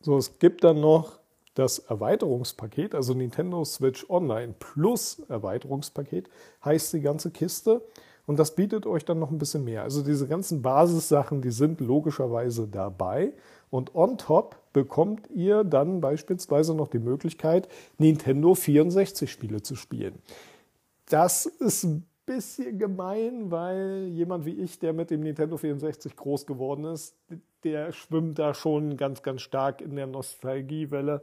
So, 0.00 0.16
es 0.16 0.38
gibt 0.38 0.64
dann 0.64 0.80
noch 0.80 1.18
das 1.56 1.78
Erweiterungspaket, 1.78 2.94
also 2.94 3.14
Nintendo 3.14 3.64
Switch 3.64 4.08
Online 4.10 4.54
Plus 4.58 5.22
Erweiterungspaket, 5.28 6.28
heißt 6.64 6.92
die 6.92 7.00
ganze 7.00 7.30
Kiste. 7.30 7.82
Und 8.26 8.38
das 8.38 8.54
bietet 8.54 8.86
euch 8.86 9.04
dann 9.04 9.18
noch 9.18 9.30
ein 9.30 9.38
bisschen 9.38 9.64
mehr. 9.64 9.82
Also 9.82 10.02
diese 10.02 10.26
ganzen 10.26 10.60
Basissachen, 10.60 11.40
die 11.40 11.50
sind 11.50 11.80
logischerweise 11.80 12.68
dabei. 12.68 13.32
Und 13.70 13.94
on 13.94 14.18
top 14.18 14.56
bekommt 14.72 15.30
ihr 15.30 15.64
dann 15.64 16.00
beispielsweise 16.00 16.74
noch 16.74 16.88
die 16.88 16.98
Möglichkeit, 16.98 17.68
Nintendo 17.98 18.54
64 18.54 19.30
Spiele 19.30 19.62
zu 19.62 19.76
spielen. 19.76 20.20
Das 21.08 21.46
ist 21.46 21.84
ein 21.84 22.04
bisschen 22.26 22.78
gemein, 22.78 23.50
weil 23.50 24.08
jemand 24.08 24.44
wie 24.44 24.58
ich, 24.60 24.78
der 24.78 24.92
mit 24.92 25.10
dem 25.10 25.20
Nintendo 25.20 25.56
64 25.56 26.16
groß 26.16 26.46
geworden 26.46 26.84
ist, 26.84 27.14
der 27.66 27.92
schwimmt 27.92 28.38
da 28.38 28.54
schon 28.54 28.96
ganz, 28.96 29.22
ganz 29.22 29.42
stark 29.42 29.80
in 29.80 29.96
der 29.96 30.06
Nostalgiewelle. 30.06 31.20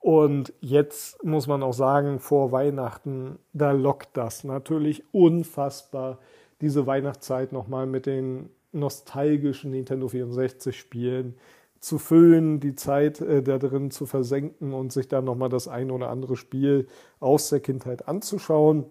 Und 0.00 0.52
jetzt 0.60 1.22
muss 1.24 1.46
man 1.46 1.62
auch 1.62 1.72
sagen, 1.72 2.18
vor 2.18 2.50
Weihnachten, 2.50 3.38
da 3.52 3.70
lockt 3.70 4.16
das 4.16 4.42
natürlich 4.42 5.04
unfassbar, 5.12 6.18
diese 6.60 6.86
Weihnachtszeit 6.86 7.52
nochmal 7.52 7.86
mit 7.86 8.06
den 8.06 8.50
nostalgischen 8.72 9.70
Nintendo 9.70 10.08
64 10.08 10.76
Spielen 10.76 11.36
zu 11.80 11.98
füllen, 11.98 12.58
die 12.58 12.74
Zeit 12.74 13.20
äh, 13.20 13.40
da 13.40 13.58
drin 13.58 13.92
zu 13.92 14.04
versenken 14.06 14.74
und 14.74 14.92
sich 14.92 15.06
dann 15.06 15.24
nochmal 15.24 15.48
das 15.48 15.68
ein 15.68 15.92
oder 15.92 16.10
andere 16.10 16.36
Spiel 16.36 16.88
aus 17.20 17.50
der 17.50 17.60
Kindheit 17.60 18.08
anzuschauen. 18.08 18.84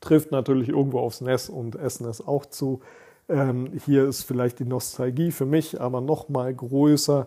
Trifft 0.00 0.30
natürlich 0.30 0.68
irgendwo 0.68 1.00
aufs 1.00 1.20
NES 1.20 1.48
und 1.48 1.76
SNES 1.76 2.24
auch 2.24 2.46
zu. 2.46 2.80
Ähm, 3.28 3.72
hier 3.84 4.06
ist 4.06 4.22
vielleicht 4.22 4.58
die 4.60 4.64
Nostalgie 4.64 5.32
für 5.32 5.46
mich 5.46 5.80
aber 5.80 6.00
nochmal 6.00 6.54
größer. 6.54 7.26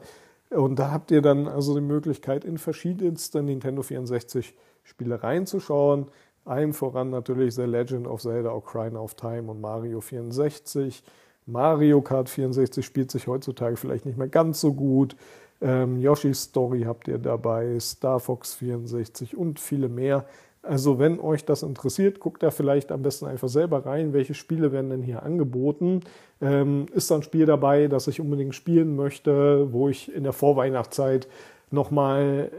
Und 0.50 0.80
da 0.80 0.92
habt 0.92 1.12
ihr 1.12 1.22
dann 1.22 1.48
also 1.48 1.76
die 1.76 1.82
Möglichkeit, 1.82 2.44
in 2.44 2.58
verschiedenste 2.58 3.44
Nintendo 3.44 3.84
64 3.84 4.56
Spiele 4.84 5.22
reinzuschauen. 5.22 6.08
Einem 6.46 6.74
voran 6.74 7.10
natürlich 7.12 7.54
The 7.54 7.64
Legend 7.64 8.08
of 8.08 8.22
Zelda 8.22 8.52
Ocarina 8.52 9.00
of 9.00 9.14
Time 9.16 9.52
und 9.52 9.62
Mario 9.62 10.02
64. 10.02 11.04
Mario 11.46 12.02
Kart 12.02 12.30
64 12.30 12.86
spielt 12.86 13.12
sich 13.12 13.28
heutzutage 13.28 13.76
vielleicht 13.76 14.06
nicht 14.06 14.18
mehr 14.18 14.28
ganz 14.28 14.62
so 14.62 14.74
gut. 14.74 15.16
Ähm, 15.62 16.00
Yoshi's 16.00 16.44
Story 16.44 16.84
habt 16.84 17.08
ihr 17.08 17.18
dabei, 17.18 17.78
Star 17.80 18.20
Fox 18.20 18.56
64 18.56 19.36
und 19.36 19.60
viele 19.60 19.90
mehr. 19.90 20.26
Also 20.62 21.00
wenn 21.00 21.20
euch 21.20 21.46
das 21.46 21.64
interessiert, 21.64 22.20
guckt 22.20 22.44
da 22.44 22.52
vielleicht 22.52 22.92
am 22.92 23.02
besten 23.02 23.26
einfach 23.26 23.48
selber 23.48 23.86
rein, 23.86 24.12
welche 24.12 24.34
Spiele 24.34 24.72
werden 24.72 24.90
denn 24.90 25.02
hier 25.02 25.24
angeboten. 25.24 26.02
Ähm, 26.42 26.88
ist 26.94 27.10
da 27.10 27.16
ein 27.16 27.24
Spiel 27.24 27.46
dabei, 27.46 27.88
das 27.88 28.08
ich 28.08 28.20
unbedingt 28.20 28.56
spielen 28.56 28.96
möchte, 28.96 29.72
wo 29.72 29.88
ich 29.88 30.14
in 30.14 30.24
der 30.24 30.34
Vorweihnachtszeit 30.34 31.28
nochmal 31.72 32.52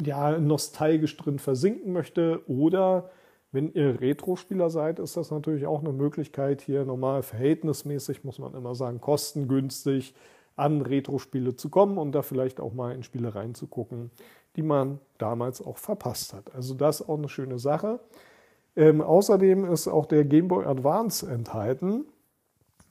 äh, 0.00 0.06
ja, 0.06 0.38
nostalgisch 0.38 1.16
drin 1.16 1.38
versinken 1.38 1.92
möchte 1.92 2.40
oder 2.46 3.10
wenn 3.52 3.70
ihr 3.74 4.00
Retro-Spieler 4.00 4.70
seid, 4.70 4.98
ist 4.98 5.16
das 5.16 5.30
natürlich 5.30 5.66
auch 5.66 5.80
eine 5.80 5.92
Möglichkeit, 5.92 6.62
hier 6.62 6.86
normal 6.86 7.22
verhältnismäßig, 7.22 8.24
muss 8.24 8.38
man 8.38 8.54
immer 8.54 8.74
sagen, 8.74 9.00
kostengünstig 9.00 10.14
an 10.56 10.80
Retro-Spiele 10.80 11.54
zu 11.54 11.68
kommen 11.68 11.98
und 11.98 12.12
da 12.12 12.22
vielleicht 12.22 12.60
auch 12.60 12.72
mal 12.72 12.94
in 12.94 13.02
Spiele 13.02 13.34
reinzugucken, 13.34 14.10
die 14.56 14.62
man 14.62 15.00
damals 15.18 15.64
auch 15.64 15.78
verpasst 15.78 16.34
hat. 16.34 16.54
Also 16.54 16.74
das 16.74 17.00
ist 17.00 17.08
auch 17.08 17.18
eine 17.18 17.28
schöne 17.28 17.58
Sache. 17.58 18.00
Ähm, 18.76 19.00
außerdem 19.00 19.70
ist 19.70 19.88
auch 19.88 20.06
der 20.06 20.24
Game 20.24 20.48
Boy 20.48 20.64
Advance 20.64 21.30
enthalten. 21.30 22.04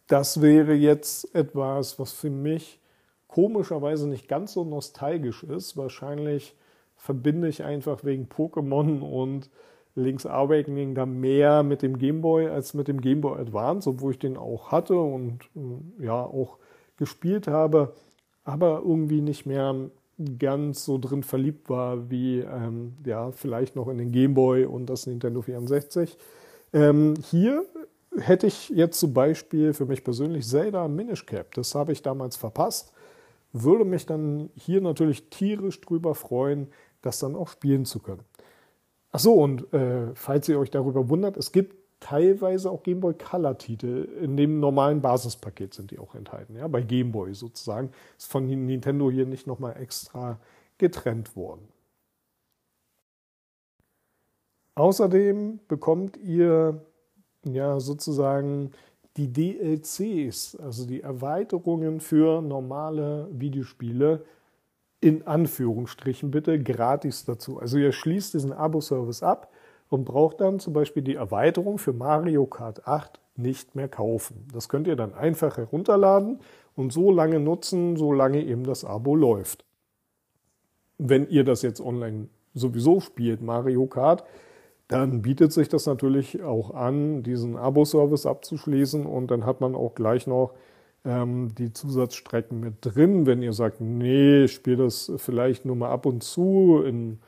Das 0.08 0.42
wäre 0.42 0.74
jetzt 0.74 1.34
etwas, 1.34 2.00
was 2.00 2.12
für 2.12 2.30
mich 2.30 2.80
komischerweise 3.28 4.08
nicht 4.08 4.28
ganz 4.28 4.54
so 4.54 4.64
nostalgisch 4.64 5.44
ist. 5.44 5.78
Wahrscheinlich 5.78 6.56
verbinde 6.96 7.48
ich 7.48 7.64
einfach 7.64 8.04
wegen 8.04 8.28
Pokémon 8.28 9.02
und 9.02 9.50
Link's 9.96 10.26
Awakening 10.26 10.96
da 10.96 11.06
mehr 11.06 11.64
mit 11.64 11.82
dem 11.82 11.98
Game 11.98 12.22
Boy 12.22 12.48
als 12.48 12.74
mit 12.74 12.88
dem 12.88 13.02
Game 13.02 13.22
Boy 13.22 13.40
Advance, 13.40 13.90
obwohl 13.90 14.12
ich 14.12 14.20
den 14.20 14.38
auch 14.38 14.72
hatte 14.72 14.98
und 14.98 15.40
äh, 15.56 16.06
ja 16.06 16.24
auch 16.24 16.58
gespielt 16.98 17.48
habe, 17.48 17.96
aber 18.44 18.82
irgendwie 18.86 19.22
nicht 19.22 19.46
mehr 19.46 19.90
ganz 20.40 20.86
so 20.86 20.98
drin 20.98 21.24
verliebt 21.24 21.70
war 21.70 22.10
wie 22.10 22.40
ähm, 22.40 22.94
ja 23.06 23.32
vielleicht 23.32 23.76
noch 23.76 23.88
in 23.88 23.98
den 23.98 24.12
Game 24.12 24.34
Boy 24.34 24.66
und 24.66 24.88
das 24.88 25.08
Nintendo 25.08 25.42
64. 25.42 26.18
Ähm, 26.74 27.16
hier 27.30 27.66
hätte 28.18 28.48
ich 28.48 28.70
jetzt 28.70 29.00
zum 29.00 29.14
Beispiel 29.14 29.74
für 29.74 29.86
mich 29.86 30.04
persönlich 30.04 30.48
Zelda 30.48 30.88
Minish 30.88 31.26
Cap. 31.26 31.54
Das 31.56 31.76
habe 31.76 31.92
ich 31.92 32.02
damals 32.02 32.36
verpasst. 32.36 32.94
Würde 33.54 33.86
mich 33.86 34.06
dann 34.06 34.50
hier 34.56 34.82
natürlich 34.82 35.30
tierisch 35.30 35.82
drüber 35.82 36.16
freuen, 36.16 36.68
das 37.02 37.20
dann 37.20 37.36
auch 37.36 37.50
spielen 37.50 37.86
zu 37.86 38.00
können. 38.00 38.24
Ach 39.12 39.20
so, 39.20 39.34
und 39.34 39.74
äh, 39.74 40.14
falls 40.14 40.48
ihr 40.48 40.58
euch 40.58 40.72
darüber 40.72 41.10
wundert, 41.10 41.36
es 41.36 41.52
gibt 41.52 41.76
teilweise 42.02 42.70
auch 42.70 42.84
Game 42.84 43.00
Boy 43.00 43.14
Color 43.14 43.58
Titel. 43.58 44.10
In 44.22 44.36
dem 44.36 44.60
normalen 44.60 45.02
Basispaket 45.02 45.74
sind 45.74 45.92
die 45.92 46.00
auch 46.00 46.16
enthalten, 46.16 46.58
ja, 46.58 46.68
bei 46.68 46.82
Game 46.82 47.14
Boy 47.14 47.34
sozusagen. 47.34 47.92
Ist 48.18 48.30
von 48.30 48.46
Nintendo 48.46 49.10
hier 49.10 49.26
nicht 49.26 49.48
nochmal 49.48 49.78
extra 49.80 50.38
getrennt 50.78 51.38
worden. 51.38 51.66
Außerdem 54.76 55.60
bekommt 55.68 56.18
ihr 56.18 56.82
ja 57.44 57.80
sozusagen 57.80 58.72
die 59.18 59.32
DLCs, 59.32 60.56
also 60.56 60.86
die 60.86 61.02
Erweiterungen 61.02 62.00
für 62.00 62.42
normale 62.42 63.28
Videospiele 63.32 64.24
in 65.02 65.28
Anführungsstrichen 65.28 66.32
bitte 66.32 66.62
gratis 66.62 67.26
dazu. 67.26 67.60
Also 67.60 67.78
ihr 67.78 67.92
schließt 67.92 68.34
diesen 68.34 68.54
Abo-Service 68.54 69.24
ab 69.24 69.52
und 69.92 70.06
braucht 70.06 70.40
dann 70.40 70.60
zum 70.60 70.72
Beispiel 70.72 71.04
die 71.04 71.16
Erweiterung 71.16 71.78
für 71.78 71.92
Mario 71.92 72.46
Kart 72.46 72.88
8 72.88 73.20
nicht 73.36 73.76
mehr 73.76 73.90
kaufen. 73.90 74.48
Das 74.54 74.70
könnt 74.70 74.88
ihr 74.88 74.96
dann 74.96 75.14
einfach 75.14 75.58
herunterladen 75.58 76.40
und 76.78 76.94
so 76.94 77.12
lange 77.12 77.42
nutzen, 77.42 77.98
solange 77.98 78.42
eben 78.42 78.64
das 78.64 78.86
Abo 78.86 79.16
läuft. 79.16 79.66
Wenn 80.98 81.28
ihr 81.28 81.44
das 81.44 81.62
jetzt 81.62 81.82
online 81.82 82.30
sowieso 82.54 83.02
spielt, 83.02 83.42
Mario 83.42 83.86
Kart, 83.86 84.24
dann 84.88 85.22
bietet 85.22 85.52
sich 85.52 85.68
das 85.68 85.88
natürlich 85.88 86.42
auch 86.42 86.74
an, 86.74 87.22
diesen 87.22 87.58
Abo-Service 87.58 88.26
abzuschließen 88.26 89.06
und 89.06 89.30
dann 89.30 89.46
hat 89.46 89.60
man 89.60 89.76
auch 89.76 89.94
gleich 89.94 90.26
noch 90.26 90.54
ähm, 91.04 91.54
die 91.56 91.74
Zusatzstrecken 91.74 92.62
mit 92.62 92.76
drin. 92.80 93.26
Wenn 93.26 93.42
ihr 93.42 93.54
sagt, 93.54 93.82
nee, 93.82 94.46
ich 94.46 94.54
spiele 94.54 94.86
das 94.86 95.12
vielleicht 95.18 95.66
nur 95.66 95.76
mal 95.76 95.90
ab 95.90 96.06
und 96.06 96.24
zu 96.24 96.82
in, 96.86 97.20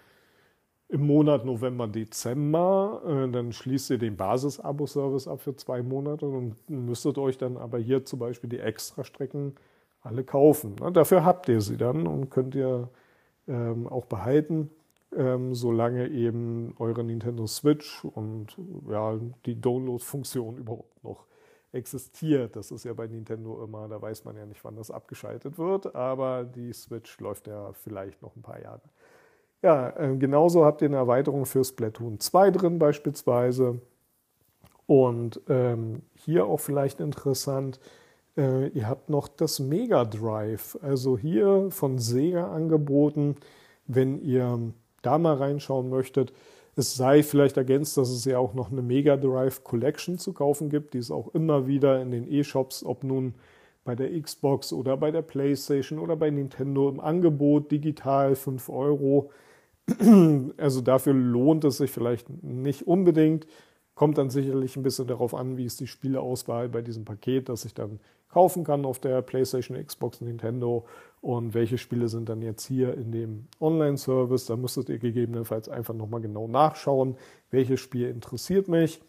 im 0.93 1.07
Monat 1.07 1.43
November, 1.43 1.87
Dezember, 1.87 3.01
äh, 3.05 3.31
dann 3.31 3.51
schließt 3.51 3.89
ihr 3.89 3.97
den 3.97 4.15
Basis-Abo-Service 4.15 5.27
ab 5.27 5.41
für 5.41 5.55
zwei 5.55 5.81
Monate 5.81 6.27
und 6.27 6.55
müsstet 6.69 7.17
euch 7.17 7.39
dann 7.39 7.57
aber 7.57 7.79
hier 7.79 8.05
zum 8.05 8.19
Beispiel 8.19 8.47
die 8.47 8.59
Extra-Strecken 8.59 9.55
alle 10.01 10.23
kaufen. 10.23 10.75
Dafür 10.93 11.25
habt 11.25 11.49
ihr 11.49 11.61
sie 11.61 11.77
dann 11.77 12.05
und 12.05 12.29
könnt 12.29 12.53
ihr 12.53 12.89
ähm, 13.47 13.87
auch 13.87 14.05
behalten. 14.05 14.69
Ähm, 15.15 15.55
solange 15.55 16.09
eben 16.09 16.75
eure 16.77 17.03
Nintendo 17.03 17.47
Switch 17.47 18.03
und 18.03 18.55
ja, 18.89 19.19
die 19.45 19.59
Download-Funktion 19.59 20.57
überhaupt 20.57 21.03
noch 21.03 21.25
existiert. 21.71 22.55
Das 22.55 22.71
ist 22.71 22.85
ja 22.85 22.93
bei 22.93 23.07
Nintendo 23.07 23.63
immer, 23.63 23.87
da 23.87 23.99
weiß 23.99 24.25
man 24.25 24.37
ja 24.37 24.45
nicht, 24.45 24.63
wann 24.63 24.75
das 24.75 24.91
abgeschaltet 24.91 25.57
wird, 25.57 25.95
aber 25.95 26.43
die 26.43 26.71
Switch 26.73 27.19
läuft 27.19 27.47
ja 27.47 27.73
vielleicht 27.73 28.21
noch 28.21 28.35
ein 28.35 28.41
paar 28.43 28.61
Jahre. 28.61 28.81
Ja, 29.63 29.91
äh, 29.97 30.17
genauso 30.17 30.65
habt 30.65 30.81
ihr 30.81 30.89
eine 30.89 30.97
Erweiterung 30.97 31.45
für 31.45 31.63
Splatoon 31.63 32.19
2 32.19 32.51
drin 32.51 32.79
beispielsweise. 32.79 33.79
Und 34.85 35.39
ähm, 35.47 36.01
hier 36.15 36.45
auch 36.45 36.59
vielleicht 36.59 36.99
interessant, 36.99 37.79
äh, 38.37 38.67
ihr 38.69 38.87
habt 38.89 39.09
noch 39.09 39.29
das 39.29 39.59
Mega 39.59 40.03
Drive, 40.03 40.77
also 40.81 41.17
hier 41.17 41.67
von 41.71 41.97
Sega 41.97 42.51
angeboten, 42.51 43.37
wenn 43.87 44.21
ihr 44.21 44.59
da 45.01 45.17
mal 45.17 45.35
reinschauen 45.35 45.89
möchtet. 45.89 46.33
Es 46.75 46.95
sei 46.95 47.23
vielleicht 47.23 47.55
ergänzt, 47.55 47.95
dass 47.97 48.09
es 48.09 48.25
ja 48.25 48.39
auch 48.39 48.53
noch 48.53 48.71
eine 48.71 48.81
Mega 48.81 49.15
Drive 49.15 49.63
Collection 49.63 50.17
zu 50.17 50.33
kaufen 50.33 50.69
gibt, 50.69 50.93
die 50.93 50.97
ist 50.97 51.11
auch 51.11 51.33
immer 51.33 51.67
wieder 51.67 52.01
in 52.01 52.11
den 52.11 52.29
E-Shops, 52.29 52.83
ob 52.83 53.05
nun 53.05 53.35
bei 53.85 53.95
der 53.95 54.19
Xbox 54.21 54.73
oder 54.73 54.97
bei 54.97 55.11
der 55.11 55.21
PlayStation 55.21 55.99
oder 55.99 56.15
bei 56.17 56.29
Nintendo 56.29 56.89
im 56.89 56.99
Angebot, 56.99 57.71
digital 57.71 58.35
5 58.35 58.69
Euro. 58.69 59.31
Also 60.57 60.81
dafür 60.81 61.13
lohnt 61.13 61.63
es 61.65 61.77
sich 61.77 61.91
vielleicht 61.91 62.29
nicht 62.43 62.87
unbedingt. 62.87 63.47
Kommt 63.95 64.17
dann 64.17 64.29
sicherlich 64.29 64.75
ein 64.75 64.83
bisschen 64.83 65.07
darauf 65.07 65.35
an, 65.35 65.57
wie 65.57 65.65
ist 65.65 65.79
die 65.79 65.87
Spieleauswahl 65.87 66.67
bei 66.69 66.81
diesem 66.81 67.05
Paket, 67.05 67.49
das 67.49 67.65
ich 67.65 67.73
dann 67.73 67.99
kaufen 68.29 68.63
kann 68.63 68.85
auf 68.85 68.99
der 68.99 69.21
PlayStation, 69.21 69.77
Xbox, 69.77 70.19
Nintendo 70.21 70.85
und 71.21 71.53
welche 71.53 71.77
Spiele 71.77 72.07
sind 72.07 72.27
dann 72.27 72.41
jetzt 72.41 72.65
hier 72.65 72.95
in 72.95 73.11
dem 73.11 73.47
Online-Service. 73.61 74.47
Da 74.47 74.55
müsstet 74.55 74.89
ihr 74.89 74.97
gegebenenfalls 74.97 75.69
einfach 75.69 75.93
nochmal 75.93 76.21
genau 76.21 76.47
nachschauen, 76.47 77.15
welches 77.51 77.79
Spiel 77.79 78.09
interessiert 78.09 78.67
mich. 78.67 78.99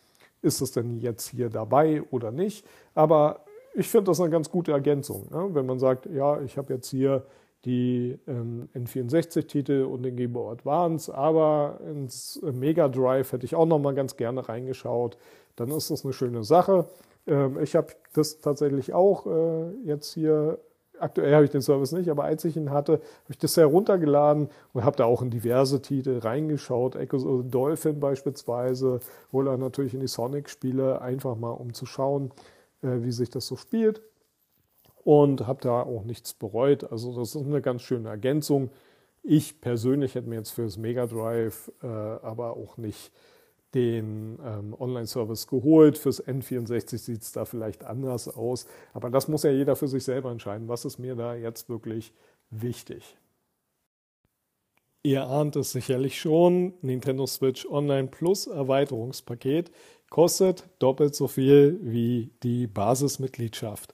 Ist 0.43 0.61
es 0.61 0.73
denn 0.73 0.99
jetzt 0.99 1.29
hier 1.29 1.49
dabei 1.49 2.03
oder 2.11 2.31
nicht? 2.31 2.67
Aber 2.95 3.47
ich 3.75 3.89
finde 3.89 4.11
das 4.11 4.21
eine 4.21 4.31
ganz 4.31 4.51
gute 4.51 4.73
Ergänzung. 4.73 5.29
Ne? 5.31 5.55
Wenn 5.55 5.65
man 5.65 5.79
sagt, 5.79 6.07
ja, 6.07 6.43
ich 6.43 6.59
habe 6.59 6.75
jetzt 6.75 6.91
hier 6.91 7.25
die 7.65 8.19
ähm, 8.27 8.69
N64-Titel 8.75 9.85
und 9.85 10.03
den 10.03 10.17
Game 10.17 10.33
Boy 10.33 10.53
Advance, 10.53 11.15
aber 11.15 11.81
ins 11.89 12.41
Mega 12.43 12.89
Drive 12.89 13.33
hätte 13.33 13.47
ich 13.47 13.55
auch 13.55 13.67
noch 13.67 13.79
mal 13.79 13.95
ganz 13.95 14.17
gerne 14.17 14.49
reingeschaut. 14.49 15.17
dann 15.57 15.71
ist 15.71 15.91
das 15.91 16.05
eine 16.05 16.13
schöne 16.13 16.45
Sache. 16.45 16.87
Ähm, 17.27 17.59
ich 17.61 17.75
habe 17.77 17.89
das 18.13 18.41
tatsächlich 18.41 18.93
auch 18.93 19.27
äh, 19.27 19.71
jetzt 19.85 20.13
hier 20.15 20.59
aktuell 20.99 21.35
habe 21.35 21.45
ich 21.45 21.51
den 21.51 21.63
Service 21.63 21.93
nicht, 21.93 22.09
aber 22.09 22.25
als 22.25 22.45
ich 22.45 22.57
ihn 22.57 22.71
hatte, 22.71 22.95
habe 22.95 23.03
ich 23.31 23.39
das 23.39 23.57
heruntergeladen 23.57 24.49
und 24.73 24.85
habe 24.85 24.97
da 24.97 25.05
auch 25.05 25.23
in 25.23 25.31
diverse 25.31 25.83
Titel 25.83 26.19
reingeschaut. 26.19 26.97
Echo 26.97 27.43
Dolphin 27.43 28.01
beispielsweise 28.01 29.01
oder 29.33 29.57
natürlich 29.57 29.95
in 29.95 30.01
die 30.01 30.09
Sonic-Spiele, 30.09 31.01
einfach 31.01 31.37
mal 31.37 31.51
um 31.51 31.75
zu 31.75 31.87
schauen, 31.87 32.31
äh, 32.83 33.03
wie 33.03 33.13
sich 33.13 33.31
das 33.31 33.47
so 33.47 33.57
spielt. 33.57 34.03
Und 35.05 35.47
habe 35.47 35.61
da 35.63 35.83
auch 35.83 36.05
nichts 36.05 36.35
bereut. 36.35 36.91
Also 36.91 37.15
das 37.15 37.35
ist 37.35 37.45
eine 37.45 37.61
ganz 37.61 37.83
schöne 37.83 38.09
Ergänzung. 38.09 38.71
Ich 39.23 39.61
persönlich 39.61 40.15
hätte 40.15 40.29
mir 40.29 40.37
jetzt 40.37 40.51
für 40.51 40.63
das 40.63 40.77
Mega 40.77 41.07
Drive 41.07 41.71
äh, 41.83 41.87
aber 41.87 42.57
auch 42.57 42.77
nicht 42.77 43.13
den 43.75 44.39
ähm, 44.45 44.75
Online-Service 44.79 45.47
geholt. 45.47 45.99
Fürs 45.99 46.25
N64 46.25 46.99
sieht 46.99 47.23
es 47.23 47.33
da 47.33 47.45
vielleicht 47.45 47.85
anders 47.85 48.29
aus. 48.29 48.67
Aber 48.93 49.11
das 49.11 49.29
muss 49.29 49.43
ja 49.43 49.51
jeder 49.51 49.77
für 49.77 49.89
sich 49.89 50.05
selber 50.05 50.31
entscheiden. 50.31 50.69
Was 50.69 50.85
ist 50.85 50.99
mir 50.99 51.17
da 51.17 51.35
jetzt 51.35 51.69
wirklich 51.69 52.13
wichtig? 52.51 53.17
Ihr 55.03 55.27
ahnt 55.27 55.57
es 55.57 55.73
sicherlich 55.73 56.19
schon. 56.19 56.75
Nintendo 56.81 57.27
Switch 57.27 57.67
Online 57.67 58.09
Plus 58.09 58.47
Erweiterungspaket 58.47 59.71
kostet 60.09 60.69
doppelt 60.79 61.15
so 61.15 61.29
viel 61.29 61.79
wie 61.83 62.31
die 62.43 62.67
Basismitgliedschaft. 62.67 63.93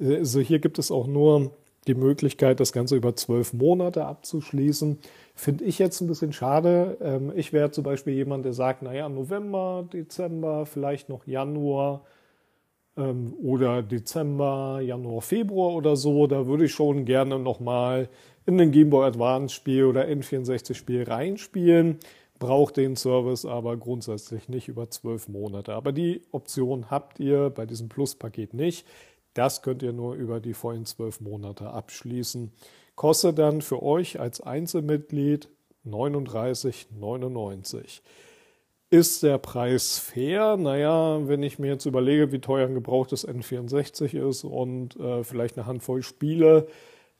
Also 0.00 0.40
hier 0.40 0.58
gibt 0.58 0.78
es 0.78 0.90
auch 0.90 1.06
nur 1.06 1.52
die 1.86 1.94
Möglichkeit, 1.94 2.60
das 2.60 2.72
Ganze 2.72 2.96
über 2.96 3.16
zwölf 3.16 3.52
Monate 3.52 4.04
abzuschließen. 4.04 4.98
Finde 5.34 5.64
ich 5.64 5.78
jetzt 5.78 6.00
ein 6.00 6.08
bisschen 6.08 6.32
schade. 6.32 6.98
Ähm, 7.00 7.32
ich 7.34 7.52
wäre 7.52 7.70
zum 7.70 7.84
Beispiel 7.84 8.14
jemand, 8.14 8.44
der 8.44 8.52
sagt, 8.52 8.82
naja, 8.82 9.08
November, 9.08 9.88
Dezember, 9.92 10.66
vielleicht 10.66 11.08
noch 11.08 11.26
Januar 11.26 12.02
ähm, 12.96 13.34
oder 13.42 13.82
Dezember, 13.82 14.80
Januar, 14.82 15.22
Februar 15.22 15.74
oder 15.74 15.96
so. 15.96 16.26
Da 16.26 16.46
würde 16.46 16.66
ich 16.66 16.72
schon 16.72 17.04
gerne 17.04 17.38
nochmal 17.38 18.08
in 18.46 18.60
ein 18.60 18.72
Game 18.72 18.90
Boy 18.90 19.06
Advance 19.06 19.54
Spiel 19.54 19.84
oder 19.84 20.06
N64 20.06 20.74
Spiel 20.74 21.04
reinspielen. 21.04 21.98
Braucht 22.38 22.78
den 22.78 22.96
Service 22.96 23.44
aber 23.44 23.76
grundsätzlich 23.76 24.48
nicht 24.48 24.68
über 24.68 24.90
zwölf 24.90 25.28
Monate. 25.28 25.74
Aber 25.74 25.92
die 25.92 26.22
Option 26.32 26.90
habt 26.90 27.20
ihr 27.20 27.50
bei 27.50 27.66
diesem 27.66 27.88
Plus-Paket 27.88 28.54
nicht. 28.54 28.86
Das 29.40 29.62
könnt 29.62 29.82
ihr 29.82 29.94
nur 29.94 30.16
über 30.16 30.38
die 30.38 30.52
vollen 30.52 30.84
zwölf 30.84 31.22
Monate 31.22 31.70
abschließen. 31.70 32.52
Kostet 32.94 33.38
dann 33.38 33.62
für 33.62 33.82
euch 33.82 34.20
als 34.20 34.42
Einzelmitglied 34.42 35.48
39,99. 35.86 38.02
Ist 38.90 39.22
der 39.22 39.38
Preis 39.38 39.98
fair? 39.98 40.58
Naja, 40.58 41.26
wenn 41.26 41.42
ich 41.42 41.58
mir 41.58 41.68
jetzt 41.68 41.86
überlege, 41.86 42.32
wie 42.32 42.40
teuer 42.40 42.66
ein 42.66 42.74
gebrauchtes 42.74 43.26
N64 43.26 44.28
ist 44.28 44.44
und 44.44 45.00
äh, 45.00 45.24
vielleicht 45.24 45.56
eine 45.56 45.66
Handvoll 45.66 46.02
Spiele 46.02 46.66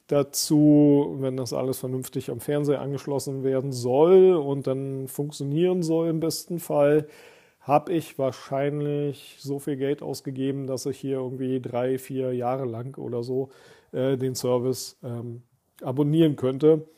dazu, 0.07 1.17
wenn 1.21 1.39
das 1.39 1.55
alles 1.55 1.79
vernünftig 1.79 2.31
am 2.31 2.41
Fernseher 2.41 2.83
angeschlossen 2.83 3.45
werden 3.45 3.73
soll 3.73 4.35
und 4.35 4.67
dann 4.67 5.09
funktionieren 5.09 5.83
soll 5.83 6.11
im 6.11 6.21
besten 6.21 6.59
Fall, 6.59 7.09
habe 7.71 7.93
ich 7.93 8.19
wahrscheinlich 8.19 9.37
so 9.39 9.61
viel 9.61 9.77
Geld 9.77 10.03
ausgegeben, 10.03 10.67
dass 10.67 10.87
ich 10.87 10.99
hier 10.99 11.19
irgendwie 11.19 11.61
drei, 11.61 11.99
vier 11.99 12.35
Jahre 12.35 12.65
lang 12.65 12.99
oder 12.99 13.23
so 13.23 13.51
äh, 13.93 14.17
den 14.17 14.35
Service 14.35 14.99
ähm, 15.05 15.43
abonnieren 15.81 16.35
könnte. 16.35 16.89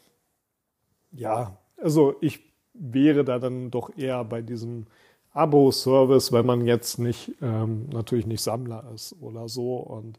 Ja, 1.10 1.58
also 1.76 2.14
ich 2.22 2.40
wäre 2.72 3.22
da 3.22 3.38
dann 3.38 3.70
doch 3.70 3.94
eher 3.98 4.24
bei 4.24 4.40
diesem 4.40 4.86
Abo-Service, 5.34 6.32
wenn 6.32 6.46
man 6.46 6.66
jetzt 6.66 6.98
nicht 6.98 7.34
ähm, 7.42 7.90
natürlich 7.90 8.26
nicht 8.26 8.40
Sammler 8.40 8.90
ist 8.94 9.14
oder 9.20 9.50
so. 9.50 9.76
Und 9.76 10.18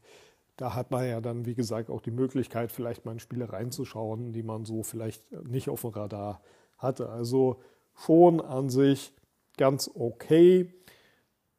da 0.58 0.76
hat 0.76 0.92
man 0.92 1.08
ja 1.08 1.20
dann, 1.20 1.48
wie 1.48 1.56
gesagt, 1.56 1.90
auch 1.90 2.02
die 2.02 2.12
Möglichkeit, 2.12 2.72
vielleicht 2.72 3.06
mal 3.06 3.14
in 3.14 3.20
Spiele 3.20 3.52
reinzuschauen, 3.52 4.34
die 4.34 4.44
man 4.44 4.66
so 4.66 4.84
vielleicht 4.84 5.24
nicht 5.48 5.68
auf 5.70 5.82
dem 5.82 5.90
Radar 5.90 6.42
hatte. 6.78 7.10
Also 7.10 7.60
schon 7.96 8.40
an 8.40 8.70
sich 8.70 9.14
ganz 9.58 9.90
okay. 9.94 10.68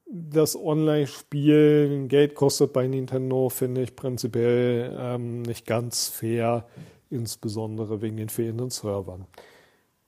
Das 0.06 0.54
Online-Spielen 0.54 2.08
Geld 2.08 2.34
kostet 2.34 2.72
bei 2.72 2.86
Nintendo, 2.86 3.48
finde 3.48 3.82
ich 3.82 3.96
prinzipiell 3.96 4.96
ähm, 4.98 5.42
nicht 5.42 5.66
ganz 5.66 6.08
fair, 6.08 6.66
insbesondere 7.10 8.02
wegen 8.02 8.16
den 8.16 8.28
fehlenden 8.28 8.70
Servern. 8.70 9.26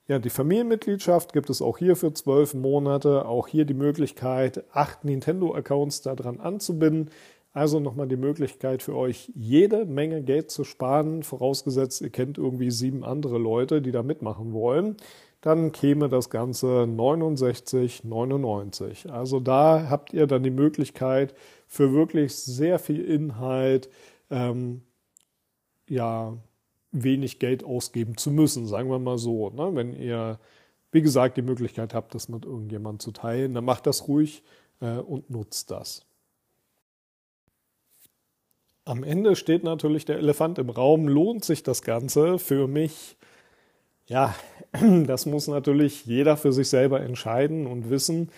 Ja, 0.07 0.19
die 0.19 0.29
Familienmitgliedschaft 0.29 1.33
gibt 1.33 1.49
es 1.49 1.61
auch 1.61 1.77
hier 1.77 1.97
für 1.97 2.13
zwölf 2.13 2.53
Monate. 2.53 3.25
Auch 3.25 3.47
hier 3.47 3.65
die 3.65 3.73
Möglichkeit, 3.73 4.63
acht 4.71 5.03
Nintendo-Accounts 5.03 6.01
daran 6.01 6.39
anzubinden. 6.39 7.09
Also 7.51 7.79
nochmal 7.79 8.07
die 8.07 8.17
Möglichkeit 8.17 8.83
für 8.83 8.95
euch, 8.95 9.31
jede 9.35 9.85
Menge 9.85 10.21
Geld 10.21 10.51
zu 10.51 10.63
sparen, 10.63 11.23
vorausgesetzt, 11.23 12.01
ihr 12.01 12.11
kennt 12.11 12.37
irgendwie 12.37 12.69
sieben 12.69 13.03
andere 13.03 13.39
Leute, 13.39 13.81
die 13.81 13.91
da 13.91 14.03
mitmachen 14.03 14.53
wollen 14.53 14.95
dann 15.41 15.71
käme 15.71 16.09
das 16.09 16.29
Ganze 16.29 16.83
69,99. 16.83 19.09
Also 19.09 19.39
da 19.39 19.87
habt 19.89 20.13
ihr 20.13 20.27
dann 20.27 20.43
die 20.43 20.49
Möglichkeit 20.49 21.33
für 21.67 21.93
wirklich 21.93 22.35
sehr 22.35 22.79
viel 22.79 23.05
Inhalt, 23.05 23.89
ähm, 24.29 24.81
ja, 25.87 26.37
wenig 26.91 27.39
Geld 27.39 27.63
ausgeben 27.63 28.17
zu 28.17 28.31
müssen, 28.31 28.65
sagen 28.65 28.89
wir 28.89 28.99
mal 28.99 29.17
so. 29.17 29.49
Ne? 29.51 29.71
Wenn 29.73 29.93
ihr, 29.93 30.39
wie 30.91 31.01
gesagt, 31.01 31.37
die 31.37 31.41
Möglichkeit 31.41 31.93
habt, 31.93 32.15
das 32.15 32.29
mit 32.29 32.45
irgendjemandem 32.45 32.99
zu 32.99 33.11
teilen, 33.11 33.53
dann 33.53 33.65
macht 33.65 33.85
das 33.85 34.07
ruhig 34.07 34.43
äh, 34.81 34.97
und 34.97 35.29
nutzt 35.29 35.71
das. 35.71 36.05
Am 38.85 39.03
Ende 39.03 39.35
steht 39.35 39.63
natürlich 39.63 40.05
der 40.05 40.17
Elefant 40.17 40.59
im 40.59 40.69
Raum. 40.69 41.09
Lohnt 41.09 41.43
sich 41.43 41.61
das 41.61 41.81
Ganze 41.81 42.39
für 42.39 42.67
mich? 42.67 43.17
Ja, 44.07 44.33
das 45.05 45.25
muss 45.25 45.47
natürlich 45.47 46.05
jeder 46.05 46.37
für 46.37 46.53
sich 46.53 46.69
selber 46.69 47.01
entscheiden 47.01 47.67
und 47.67 47.89
wissen. 47.89 48.29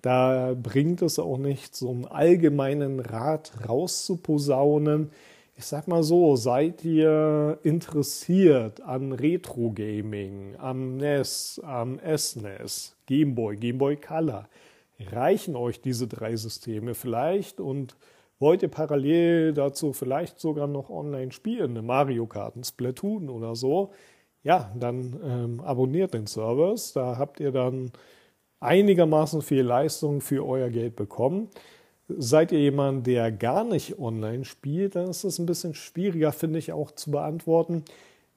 Da 0.00 0.54
bringt 0.60 1.02
es 1.02 1.18
auch 1.18 1.36
nicht, 1.36 1.76
so 1.76 1.90
einen 1.90 2.06
allgemeinen 2.06 3.00
Rat 3.00 3.52
rauszuposaunen. 3.68 5.10
Ich 5.56 5.66
sag 5.66 5.88
mal 5.88 6.02
so, 6.02 6.36
seid 6.36 6.82
ihr 6.86 7.58
interessiert 7.62 8.80
an 8.80 9.12
Retro-Gaming, 9.12 10.56
am 10.56 10.96
NES, 10.96 11.60
am 11.62 11.98
SNES, 11.98 12.96
Game 13.04 13.34
Boy, 13.34 13.56
Game 13.56 13.76
Boy 13.76 13.96
Color? 13.96 14.48
Reichen 15.12 15.54
euch 15.54 15.82
diese 15.82 16.08
drei 16.08 16.34
Systeme 16.36 16.94
vielleicht 16.94 17.60
und 17.60 17.94
wollt 18.38 18.62
ihr 18.62 18.68
parallel 18.70 19.52
dazu 19.52 19.92
vielleicht 19.92 20.40
sogar 20.40 20.66
noch 20.66 20.88
online 20.88 21.32
spielen, 21.32 21.72
eine 21.72 21.82
Mario 21.82 22.26
Kart, 22.26 22.56
ein 22.56 22.64
Splatoon 22.64 23.28
oder 23.28 23.54
so? 23.54 23.92
Ja, 24.42 24.72
dann 24.78 25.20
ähm, 25.24 25.60
abonniert 25.60 26.14
den 26.14 26.26
Service. 26.26 26.92
Da 26.92 27.18
habt 27.18 27.40
ihr 27.40 27.52
dann 27.52 27.92
einigermaßen 28.60 29.42
viel 29.42 29.62
Leistung 29.62 30.20
für 30.20 30.46
euer 30.46 30.70
Geld 30.70 30.96
bekommen. 30.96 31.48
Seid 32.08 32.52
ihr 32.52 32.58
jemand, 32.60 33.06
der 33.06 33.30
gar 33.30 33.64
nicht 33.64 33.98
online 33.98 34.44
spielt, 34.44 34.96
dann 34.96 35.08
ist 35.08 35.24
das 35.24 35.38
ein 35.38 35.46
bisschen 35.46 35.74
schwieriger, 35.74 36.32
finde 36.32 36.58
ich, 36.58 36.72
auch 36.72 36.90
zu 36.90 37.10
beantworten. 37.10 37.84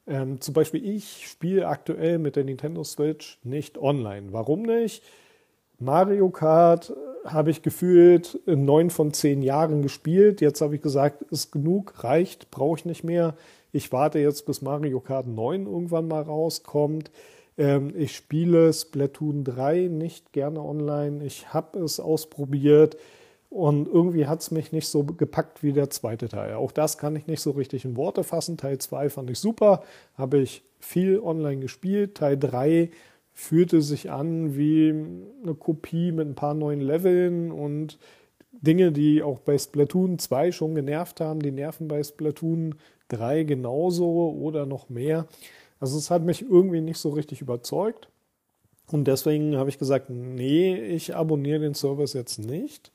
Ähm, 0.06 0.42
zum 0.42 0.54
Beispiel, 0.54 0.86
ich 0.86 1.28
spiele 1.28 1.68
aktuell 1.68 2.20
mit 2.20 2.36
der 2.36 2.44
Nintendo 2.44 2.84
Switch 2.84 3.40
nicht 3.44 3.78
online. 3.78 4.28
Warum 4.32 4.64
nicht? 4.64 5.04
Mario 5.80 6.30
Kart 6.30 6.92
äh, 6.92 7.30
habe 7.30 7.52
ich 7.52 7.62
gefühlt 7.62 8.36
in 8.46 8.66
neun 8.66 8.90
von 8.90 9.14
zehn 9.14 9.42
Jahren 9.42 9.82
gespielt. 9.82 10.42
Jetzt 10.42 10.62
habe 10.62 10.76
ich 10.76 10.82
gesagt, 10.82 11.24
ist 11.24 11.52
genug, 11.52 12.04
reicht, 12.04 12.52
brauche 12.52 12.80
ich 12.80 12.86
nicht 12.86 13.04
mehr. 13.04 13.36
Ich 13.76 13.92
warte 13.92 14.20
jetzt, 14.20 14.46
bis 14.46 14.62
Mario 14.62 15.00
Kart 15.00 15.26
9 15.26 15.66
irgendwann 15.66 16.08
mal 16.08 16.22
rauskommt. 16.22 17.10
Ähm, 17.58 17.92
ich 17.98 18.16
spiele 18.16 18.72
Splatoon 18.72 19.44
3 19.44 19.88
nicht 19.88 20.32
gerne 20.32 20.62
online. 20.62 21.26
Ich 21.26 21.56
habe 21.56 21.80
es 21.80 22.00
ausprobiert 22.00 22.98
und 23.50 23.88
irgendwie 23.88 24.28
hat 24.28 24.42
es 24.42 24.52
mich 24.52 24.72
nicht 24.72 24.88
so 24.88 25.04
gepackt 25.04 25.64
wie 25.64 25.74
der 25.74 25.90
zweite 25.90 26.30
Teil. 26.30 26.54
Auch 26.54 26.72
das 26.72 27.00
kann 27.00 27.16
ich 27.16 27.26
nicht 27.26 27.42
so 27.42 27.50
richtig 27.52 27.84
in 27.84 27.98
Worte 27.98 28.24
fassen. 28.24 28.58
Teil 28.58 28.78
2 28.78 29.10
fand 29.10 29.32
ich 29.32 29.40
super, 29.40 29.82
habe 30.16 30.38
ich 30.38 30.62
viel 30.80 31.20
online 31.20 31.60
gespielt. 31.60 32.14
Teil 32.16 32.38
3 32.38 32.92
fühlte 33.34 33.82
sich 33.82 34.12
an 34.12 34.56
wie 34.56 34.92
eine 35.42 35.56
Kopie 35.56 36.12
mit 36.12 36.28
ein 36.28 36.36
paar 36.36 36.54
neuen 36.54 36.80
Leveln 36.80 37.52
und 37.52 37.98
Dinge, 38.52 38.92
die 38.92 39.24
auch 39.24 39.40
bei 39.40 39.58
Splatoon 39.58 40.20
2 40.20 40.52
schon 40.52 40.76
genervt 40.76 41.22
haben, 41.22 41.40
die 41.40 41.52
nerven 41.52 41.88
bei 41.88 42.04
Splatoon 42.04 42.76
drei 43.08 43.44
genauso 43.44 44.32
oder 44.32 44.66
noch 44.66 44.90
mehr. 44.90 45.28
Also 45.80 45.98
es 45.98 46.10
hat 46.10 46.24
mich 46.24 46.42
irgendwie 46.42 46.82
nicht 46.82 46.98
so 46.98 47.10
richtig 47.10 47.42
überzeugt. 47.42 48.10
Und 48.92 49.06
deswegen 49.06 49.58
habe 49.58 49.70
ich 49.70 49.78
gesagt, 49.78 50.10
nee, 50.10 50.76
ich 50.76 51.16
abonniere 51.16 51.60
den 51.60 51.74
Service 51.74 52.14
jetzt 52.14 52.40
nicht. 52.40 52.92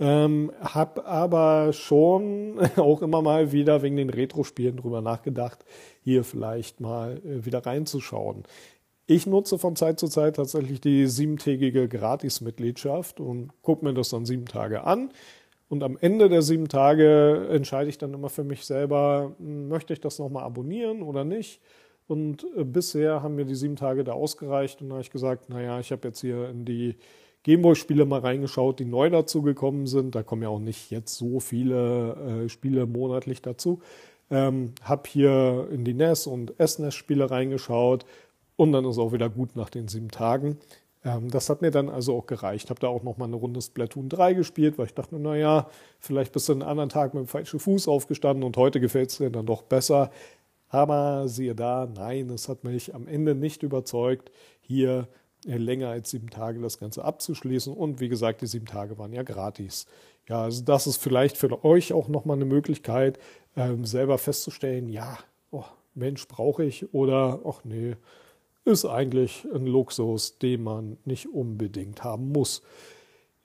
Ähm, 0.00 0.52
habe 0.60 1.04
aber 1.06 1.72
schon 1.72 2.58
auch 2.76 3.02
immer 3.02 3.22
mal 3.22 3.52
wieder 3.52 3.82
wegen 3.82 3.96
den 3.96 4.10
Retro-Spielen 4.10 4.76
drüber 4.76 5.00
nachgedacht, 5.00 5.64
hier 6.02 6.24
vielleicht 6.24 6.80
mal 6.80 7.20
äh, 7.24 7.44
wieder 7.44 7.64
reinzuschauen. 7.64 8.42
Ich 9.06 9.26
nutze 9.26 9.58
von 9.58 9.76
Zeit 9.76 10.00
zu 10.00 10.08
Zeit 10.08 10.36
tatsächlich 10.36 10.80
die 10.80 11.06
siebentägige 11.06 11.88
Gratis-Mitgliedschaft 11.88 13.20
und 13.20 13.50
gucke 13.62 13.84
mir 13.84 13.92
das 13.94 14.08
dann 14.08 14.24
sieben 14.24 14.46
Tage 14.46 14.84
an. 14.84 15.10
Und 15.74 15.82
am 15.82 15.98
Ende 16.00 16.28
der 16.28 16.42
sieben 16.42 16.68
Tage 16.68 17.48
entscheide 17.50 17.90
ich 17.90 17.98
dann 17.98 18.14
immer 18.14 18.28
für 18.28 18.44
mich 18.44 18.64
selber, 18.64 19.32
hm, 19.40 19.66
möchte 19.66 19.92
ich 19.92 20.00
das 20.00 20.20
nochmal 20.20 20.44
abonnieren 20.44 21.02
oder 21.02 21.24
nicht. 21.24 21.60
Und 22.06 22.46
äh, 22.56 22.62
bisher 22.62 23.24
haben 23.24 23.34
mir 23.34 23.44
die 23.44 23.56
sieben 23.56 23.74
Tage 23.74 24.04
da 24.04 24.12
ausgereicht 24.12 24.80
und 24.80 24.90
da 24.90 24.92
habe 24.94 25.02
ich 25.02 25.10
gesagt, 25.10 25.48
naja, 25.48 25.80
ich 25.80 25.90
habe 25.90 26.06
jetzt 26.06 26.20
hier 26.20 26.48
in 26.48 26.64
die 26.64 26.94
Gameboy-Spiele 27.42 28.04
mal 28.04 28.20
reingeschaut, 28.20 28.78
die 28.78 28.84
neu 28.84 29.10
dazu 29.10 29.42
gekommen 29.42 29.88
sind. 29.88 30.14
Da 30.14 30.22
kommen 30.22 30.44
ja 30.44 30.48
auch 30.48 30.60
nicht 30.60 30.92
jetzt 30.92 31.16
so 31.16 31.40
viele 31.40 32.44
äh, 32.44 32.48
Spiele 32.48 32.86
monatlich 32.86 33.42
dazu. 33.42 33.80
Ähm, 34.30 34.74
habe 34.84 35.08
hier 35.08 35.66
in 35.72 35.84
die 35.84 35.94
NES 35.94 36.28
und 36.28 36.54
SNES-Spiele 36.64 37.32
reingeschaut 37.32 38.06
und 38.54 38.70
dann 38.70 38.84
ist 38.84 38.98
auch 38.98 39.12
wieder 39.12 39.28
gut 39.28 39.56
nach 39.56 39.70
den 39.70 39.88
sieben 39.88 40.12
Tagen. 40.12 40.56
Ähm, 41.04 41.30
das 41.30 41.50
hat 41.50 41.62
mir 41.62 41.70
dann 41.70 41.88
also 41.88 42.16
auch 42.16 42.26
gereicht. 42.26 42.70
Habe 42.70 42.80
da 42.80 42.88
auch 42.88 43.02
noch 43.02 43.16
mal 43.16 43.26
eine 43.26 43.36
Runde 43.36 43.60
Splatoon 43.60 44.08
3 44.08 44.34
gespielt, 44.34 44.78
weil 44.78 44.86
ich 44.86 44.94
dachte, 44.94 45.16
naja, 45.18 45.68
vielleicht 45.98 46.32
bist 46.32 46.48
du 46.48 46.52
einen 46.52 46.62
anderen 46.62 46.88
Tag 46.88 47.14
mit 47.14 47.22
dem 47.22 47.28
falschen 47.28 47.60
Fuß 47.60 47.88
aufgestanden 47.88 48.44
und 48.44 48.56
heute 48.56 48.80
gefällt 48.80 49.10
es 49.10 49.18
dir 49.18 49.30
dann 49.30 49.46
doch 49.46 49.62
besser. 49.62 50.10
Aber 50.68 51.28
siehe 51.28 51.54
da, 51.54 51.86
nein, 51.94 52.30
es 52.30 52.48
hat 52.48 52.64
mich 52.64 52.94
am 52.94 53.06
Ende 53.06 53.34
nicht 53.34 53.62
überzeugt, 53.62 54.30
hier 54.60 55.08
länger 55.44 55.90
als 55.90 56.10
sieben 56.10 56.30
Tage 56.30 56.60
das 56.60 56.78
Ganze 56.78 57.04
abzuschließen. 57.04 57.72
Und 57.72 58.00
wie 58.00 58.08
gesagt, 58.08 58.40
die 58.40 58.46
sieben 58.46 58.66
Tage 58.66 58.98
waren 58.98 59.12
ja 59.12 59.22
gratis. 59.22 59.86
Ja, 60.26 60.42
also 60.42 60.64
das 60.64 60.86
ist 60.86 61.02
vielleicht 61.02 61.36
für 61.36 61.64
euch 61.64 61.92
auch 61.92 62.08
nochmal 62.08 62.36
eine 62.36 62.46
Möglichkeit, 62.46 63.18
ähm, 63.56 63.84
selber 63.84 64.16
festzustellen, 64.18 64.88
ja, 64.88 65.18
oh, 65.50 65.64
Mensch, 65.94 66.26
brauche 66.26 66.64
ich 66.64 66.92
oder 66.94 67.40
ach 67.44 67.60
nee, 67.64 67.94
ist 68.64 68.84
eigentlich 68.84 69.46
ein 69.54 69.66
Luxus, 69.66 70.38
den 70.38 70.62
man 70.62 70.96
nicht 71.04 71.32
unbedingt 71.32 72.02
haben 72.02 72.32
muss. 72.32 72.62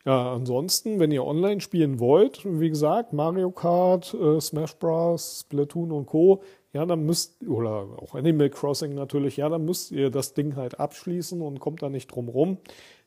Ja, 0.06 0.34
ansonsten, 0.34 1.00
wenn 1.00 1.12
ihr 1.12 1.26
online 1.26 1.60
spielen 1.60 2.00
wollt, 2.00 2.42
wie 2.46 2.70
gesagt, 2.70 3.12
Mario 3.12 3.52
Kart, 3.52 4.14
äh, 4.14 4.40
Smash 4.40 4.76
Bros., 4.78 5.42
Splatoon 5.42 5.92
und 5.92 6.06
Co., 6.06 6.42
ja, 6.72 6.86
dann 6.86 7.04
müsst, 7.06 7.44
oder 7.48 7.88
auch 7.98 8.16
Animal 8.16 8.50
Crossing 8.50 8.94
natürlich, 8.94 9.38
ja, 9.38 9.50
dann 9.50 9.66
müsst 9.66 9.92
ihr 9.92 10.10
das 10.10 10.34
Ding 10.36 10.56
halt 10.56 10.80
abschließen 10.80 11.42
und 11.42 11.60
kommt 11.60 11.82
da 11.82 11.90
nicht 11.90 12.08
drum 12.08 12.30
rum. 12.30 12.58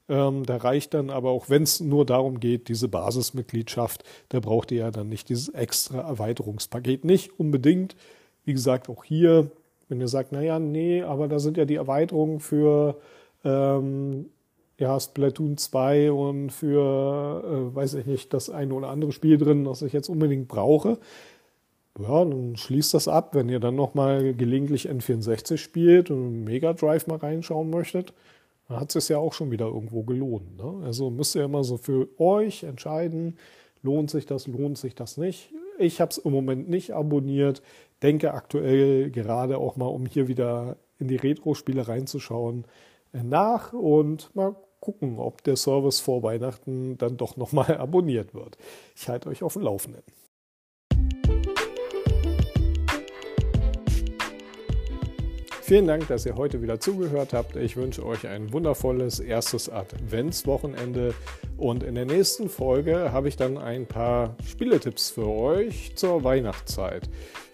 Ähm, 0.09 0.44
da 0.44 0.57
reicht 0.57 0.94
dann 0.94 1.11
aber 1.11 1.31
auch, 1.31 1.48
wenn 1.48 1.62
es 1.62 1.81
nur 1.81 2.05
darum 2.05 2.40
geht, 2.40 2.68
diese 2.68 2.88
Basismitgliedschaft, 2.88 4.05
da 4.31 4.40
braucht 4.40 4.72
ihr 4.72 4.79
ja 4.79 4.90
dann 4.90 5.09
nicht 5.09 5.29
dieses 5.29 5.48
extra 5.48 6.01
Erweiterungspaket. 6.01 7.05
Nicht 7.05 7.38
unbedingt. 7.38 7.96
Wie 8.44 8.53
gesagt, 8.53 8.88
auch 8.88 9.05
hier, 9.05 9.51
wenn 9.93 10.01
ihr 10.01 10.09
sagt, 10.09 10.33
naja, 10.33 10.59
nee, 10.59 11.03
aber 11.03 11.29
da 11.29 11.39
sind 11.39 11.57
ja 11.57 11.65
die 11.65 11.77
Erweiterungen 11.77 12.41
für 12.41 12.97
ähm, 13.45 14.27
ja, 14.79 14.99
Splatoon 14.99 15.57
2 15.57 16.11
und 16.11 16.51
für, 16.51 17.45
äh, 17.45 17.77
weiß 17.77 17.95
ich 17.95 18.07
nicht, 18.07 18.35
das 18.35 18.51
eine 18.51 18.75
oder 18.75 18.89
andere 18.89 19.13
Spiel 19.13 19.39
drin, 19.39 19.65
das 19.65 19.83
ich 19.83 19.93
jetzt 19.93 20.09
unbedingt 20.09 20.49
brauche 20.49 20.99
ja, 22.01 22.25
dann 22.25 22.57
schließt 22.57 22.95
das 22.95 23.09
ab, 23.09 23.35
wenn 23.35 23.49
ihr 23.49 23.61
dann 23.61 23.75
nochmal 23.75 24.35
gelegentlich 24.35 24.89
N64 24.89 25.59
spielt 25.59 26.11
und 26.11 26.45
Mega 26.45 26.73
Drive 26.73 27.07
mal 27.07 27.19
reinschauen 27.19 27.71
möchtet, 27.71 28.15
dann 28.69 28.81
hat 28.81 28.95
es 28.95 29.07
sich 29.07 29.11
ja 29.11 29.19
auch 29.19 29.35
schon 29.35 29.51
wieder 29.51 29.67
irgendwo 29.67 30.03
gelohnt. 30.03 30.57
Ne? 30.57 30.85
Also 30.85 31.11
müsst 31.11 31.35
ihr 31.35 31.45
immer 31.45 31.65
so 31.65 31.77
für 31.77 32.09
euch 32.19 32.63
entscheiden, 32.63 33.37
lohnt 33.83 34.11
sich 34.11 34.25
das, 34.27 34.47
lohnt 34.47 34.79
sich 34.79 34.95
das 34.95 35.17
nicht. 35.17 35.51
Ich 35.79 36.01
habe 36.01 36.11
es 36.11 36.19
im 36.19 36.33
Moment 36.33 36.69
nicht 36.69 36.93
abonniert, 36.93 37.63
denke 38.03 38.35
aktuell 38.35 39.11
gerade 39.11 39.59
auch 39.59 39.77
mal, 39.77 39.87
um 39.87 40.07
hier 40.07 40.29
wieder 40.29 40.77
in 40.99 41.09
die 41.09 41.17
Retro-Spiele 41.17 41.88
reinzuschauen, 41.88 42.65
äh, 43.12 43.23
nach 43.23 43.73
und 43.73 44.35
mal 44.35 44.57
gucken, 44.81 45.19
ob 45.19 45.45
der 45.45 45.57
Service 45.57 46.01
vor 46.01 46.23
Weihnachten 46.23 46.99
dann 46.99 47.17
doch 47.17 47.37
nochmal 47.37 47.77
abonniert 47.79 48.35
wird. 48.35 48.59
Ich 48.97 49.09
halte 49.09 49.29
euch 49.29 49.43
auf 49.43 49.55
dem 49.55 49.62
Laufenden. 49.62 50.03
Vielen 55.73 55.87
Dank, 55.87 56.09
dass 56.09 56.27
ihr 56.27 56.37
heute 56.37 56.61
wieder 56.61 56.81
zugehört 56.81 57.33
habt. 57.33 57.57
Ich 57.57 57.77
wünsche 57.77 58.05
euch 58.05 58.27
ein 58.27 58.53
wundervolles 58.53 59.21
erstes 59.21 59.71
Adventswochenende 59.71 61.15
und 61.57 61.83
in 61.83 61.95
der 61.95 62.05
nächsten 62.05 62.51
Folge 62.51 63.12
habe 63.12 63.29
ich 63.29 63.37
dann 63.37 63.57
ein 63.57 63.87
paar 63.87 64.37
Spieletipps 64.45 65.11
für 65.11 65.29
euch 65.29 65.95
zur 65.95 66.25
Weihnachtszeit. 66.25 67.09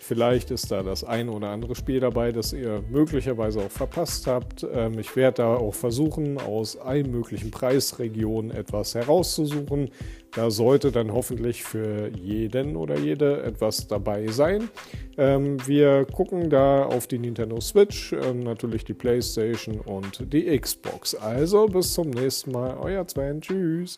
Vielleicht 0.08 0.50
ist 0.50 0.70
da 0.70 0.82
das 0.82 1.04
eine 1.04 1.30
oder 1.30 1.50
andere 1.50 1.74
Spiel 1.74 2.00
dabei, 2.00 2.32
das 2.32 2.54
ihr 2.54 2.82
möglicherweise 2.88 3.60
auch 3.60 3.70
verpasst 3.70 4.26
habt. 4.26 4.66
Ähm, 4.72 4.98
ich 4.98 5.14
werde 5.16 5.42
da 5.42 5.54
auch 5.56 5.74
versuchen, 5.74 6.38
aus 6.38 6.78
allen 6.78 7.10
möglichen 7.10 7.50
Preisregionen 7.50 8.50
etwas 8.50 8.94
herauszusuchen. 8.94 9.90
Da 10.32 10.50
sollte 10.50 10.92
dann 10.92 11.12
hoffentlich 11.12 11.62
für 11.62 12.08
jeden 12.16 12.76
oder 12.76 12.98
jede 12.98 13.42
etwas 13.42 13.86
dabei 13.86 14.28
sein. 14.28 14.70
Ähm, 15.18 15.58
wir 15.66 16.06
gucken 16.06 16.48
da 16.48 16.84
auf 16.84 17.06
die 17.06 17.18
Nintendo 17.18 17.60
Switch, 17.60 18.14
ähm, 18.14 18.40
natürlich 18.40 18.86
die 18.86 18.94
PlayStation 18.94 19.78
und 19.78 20.32
die 20.32 20.58
Xbox. 20.58 21.16
Also 21.16 21.66
bis 21.66 21.92
zum 21.92 22.08
nächsten 22.08 22.52
Mal, 22.52 22.78
euer 22.78 23.06
Sven. 23.06 23.42
Tschüss. 23.42 23.94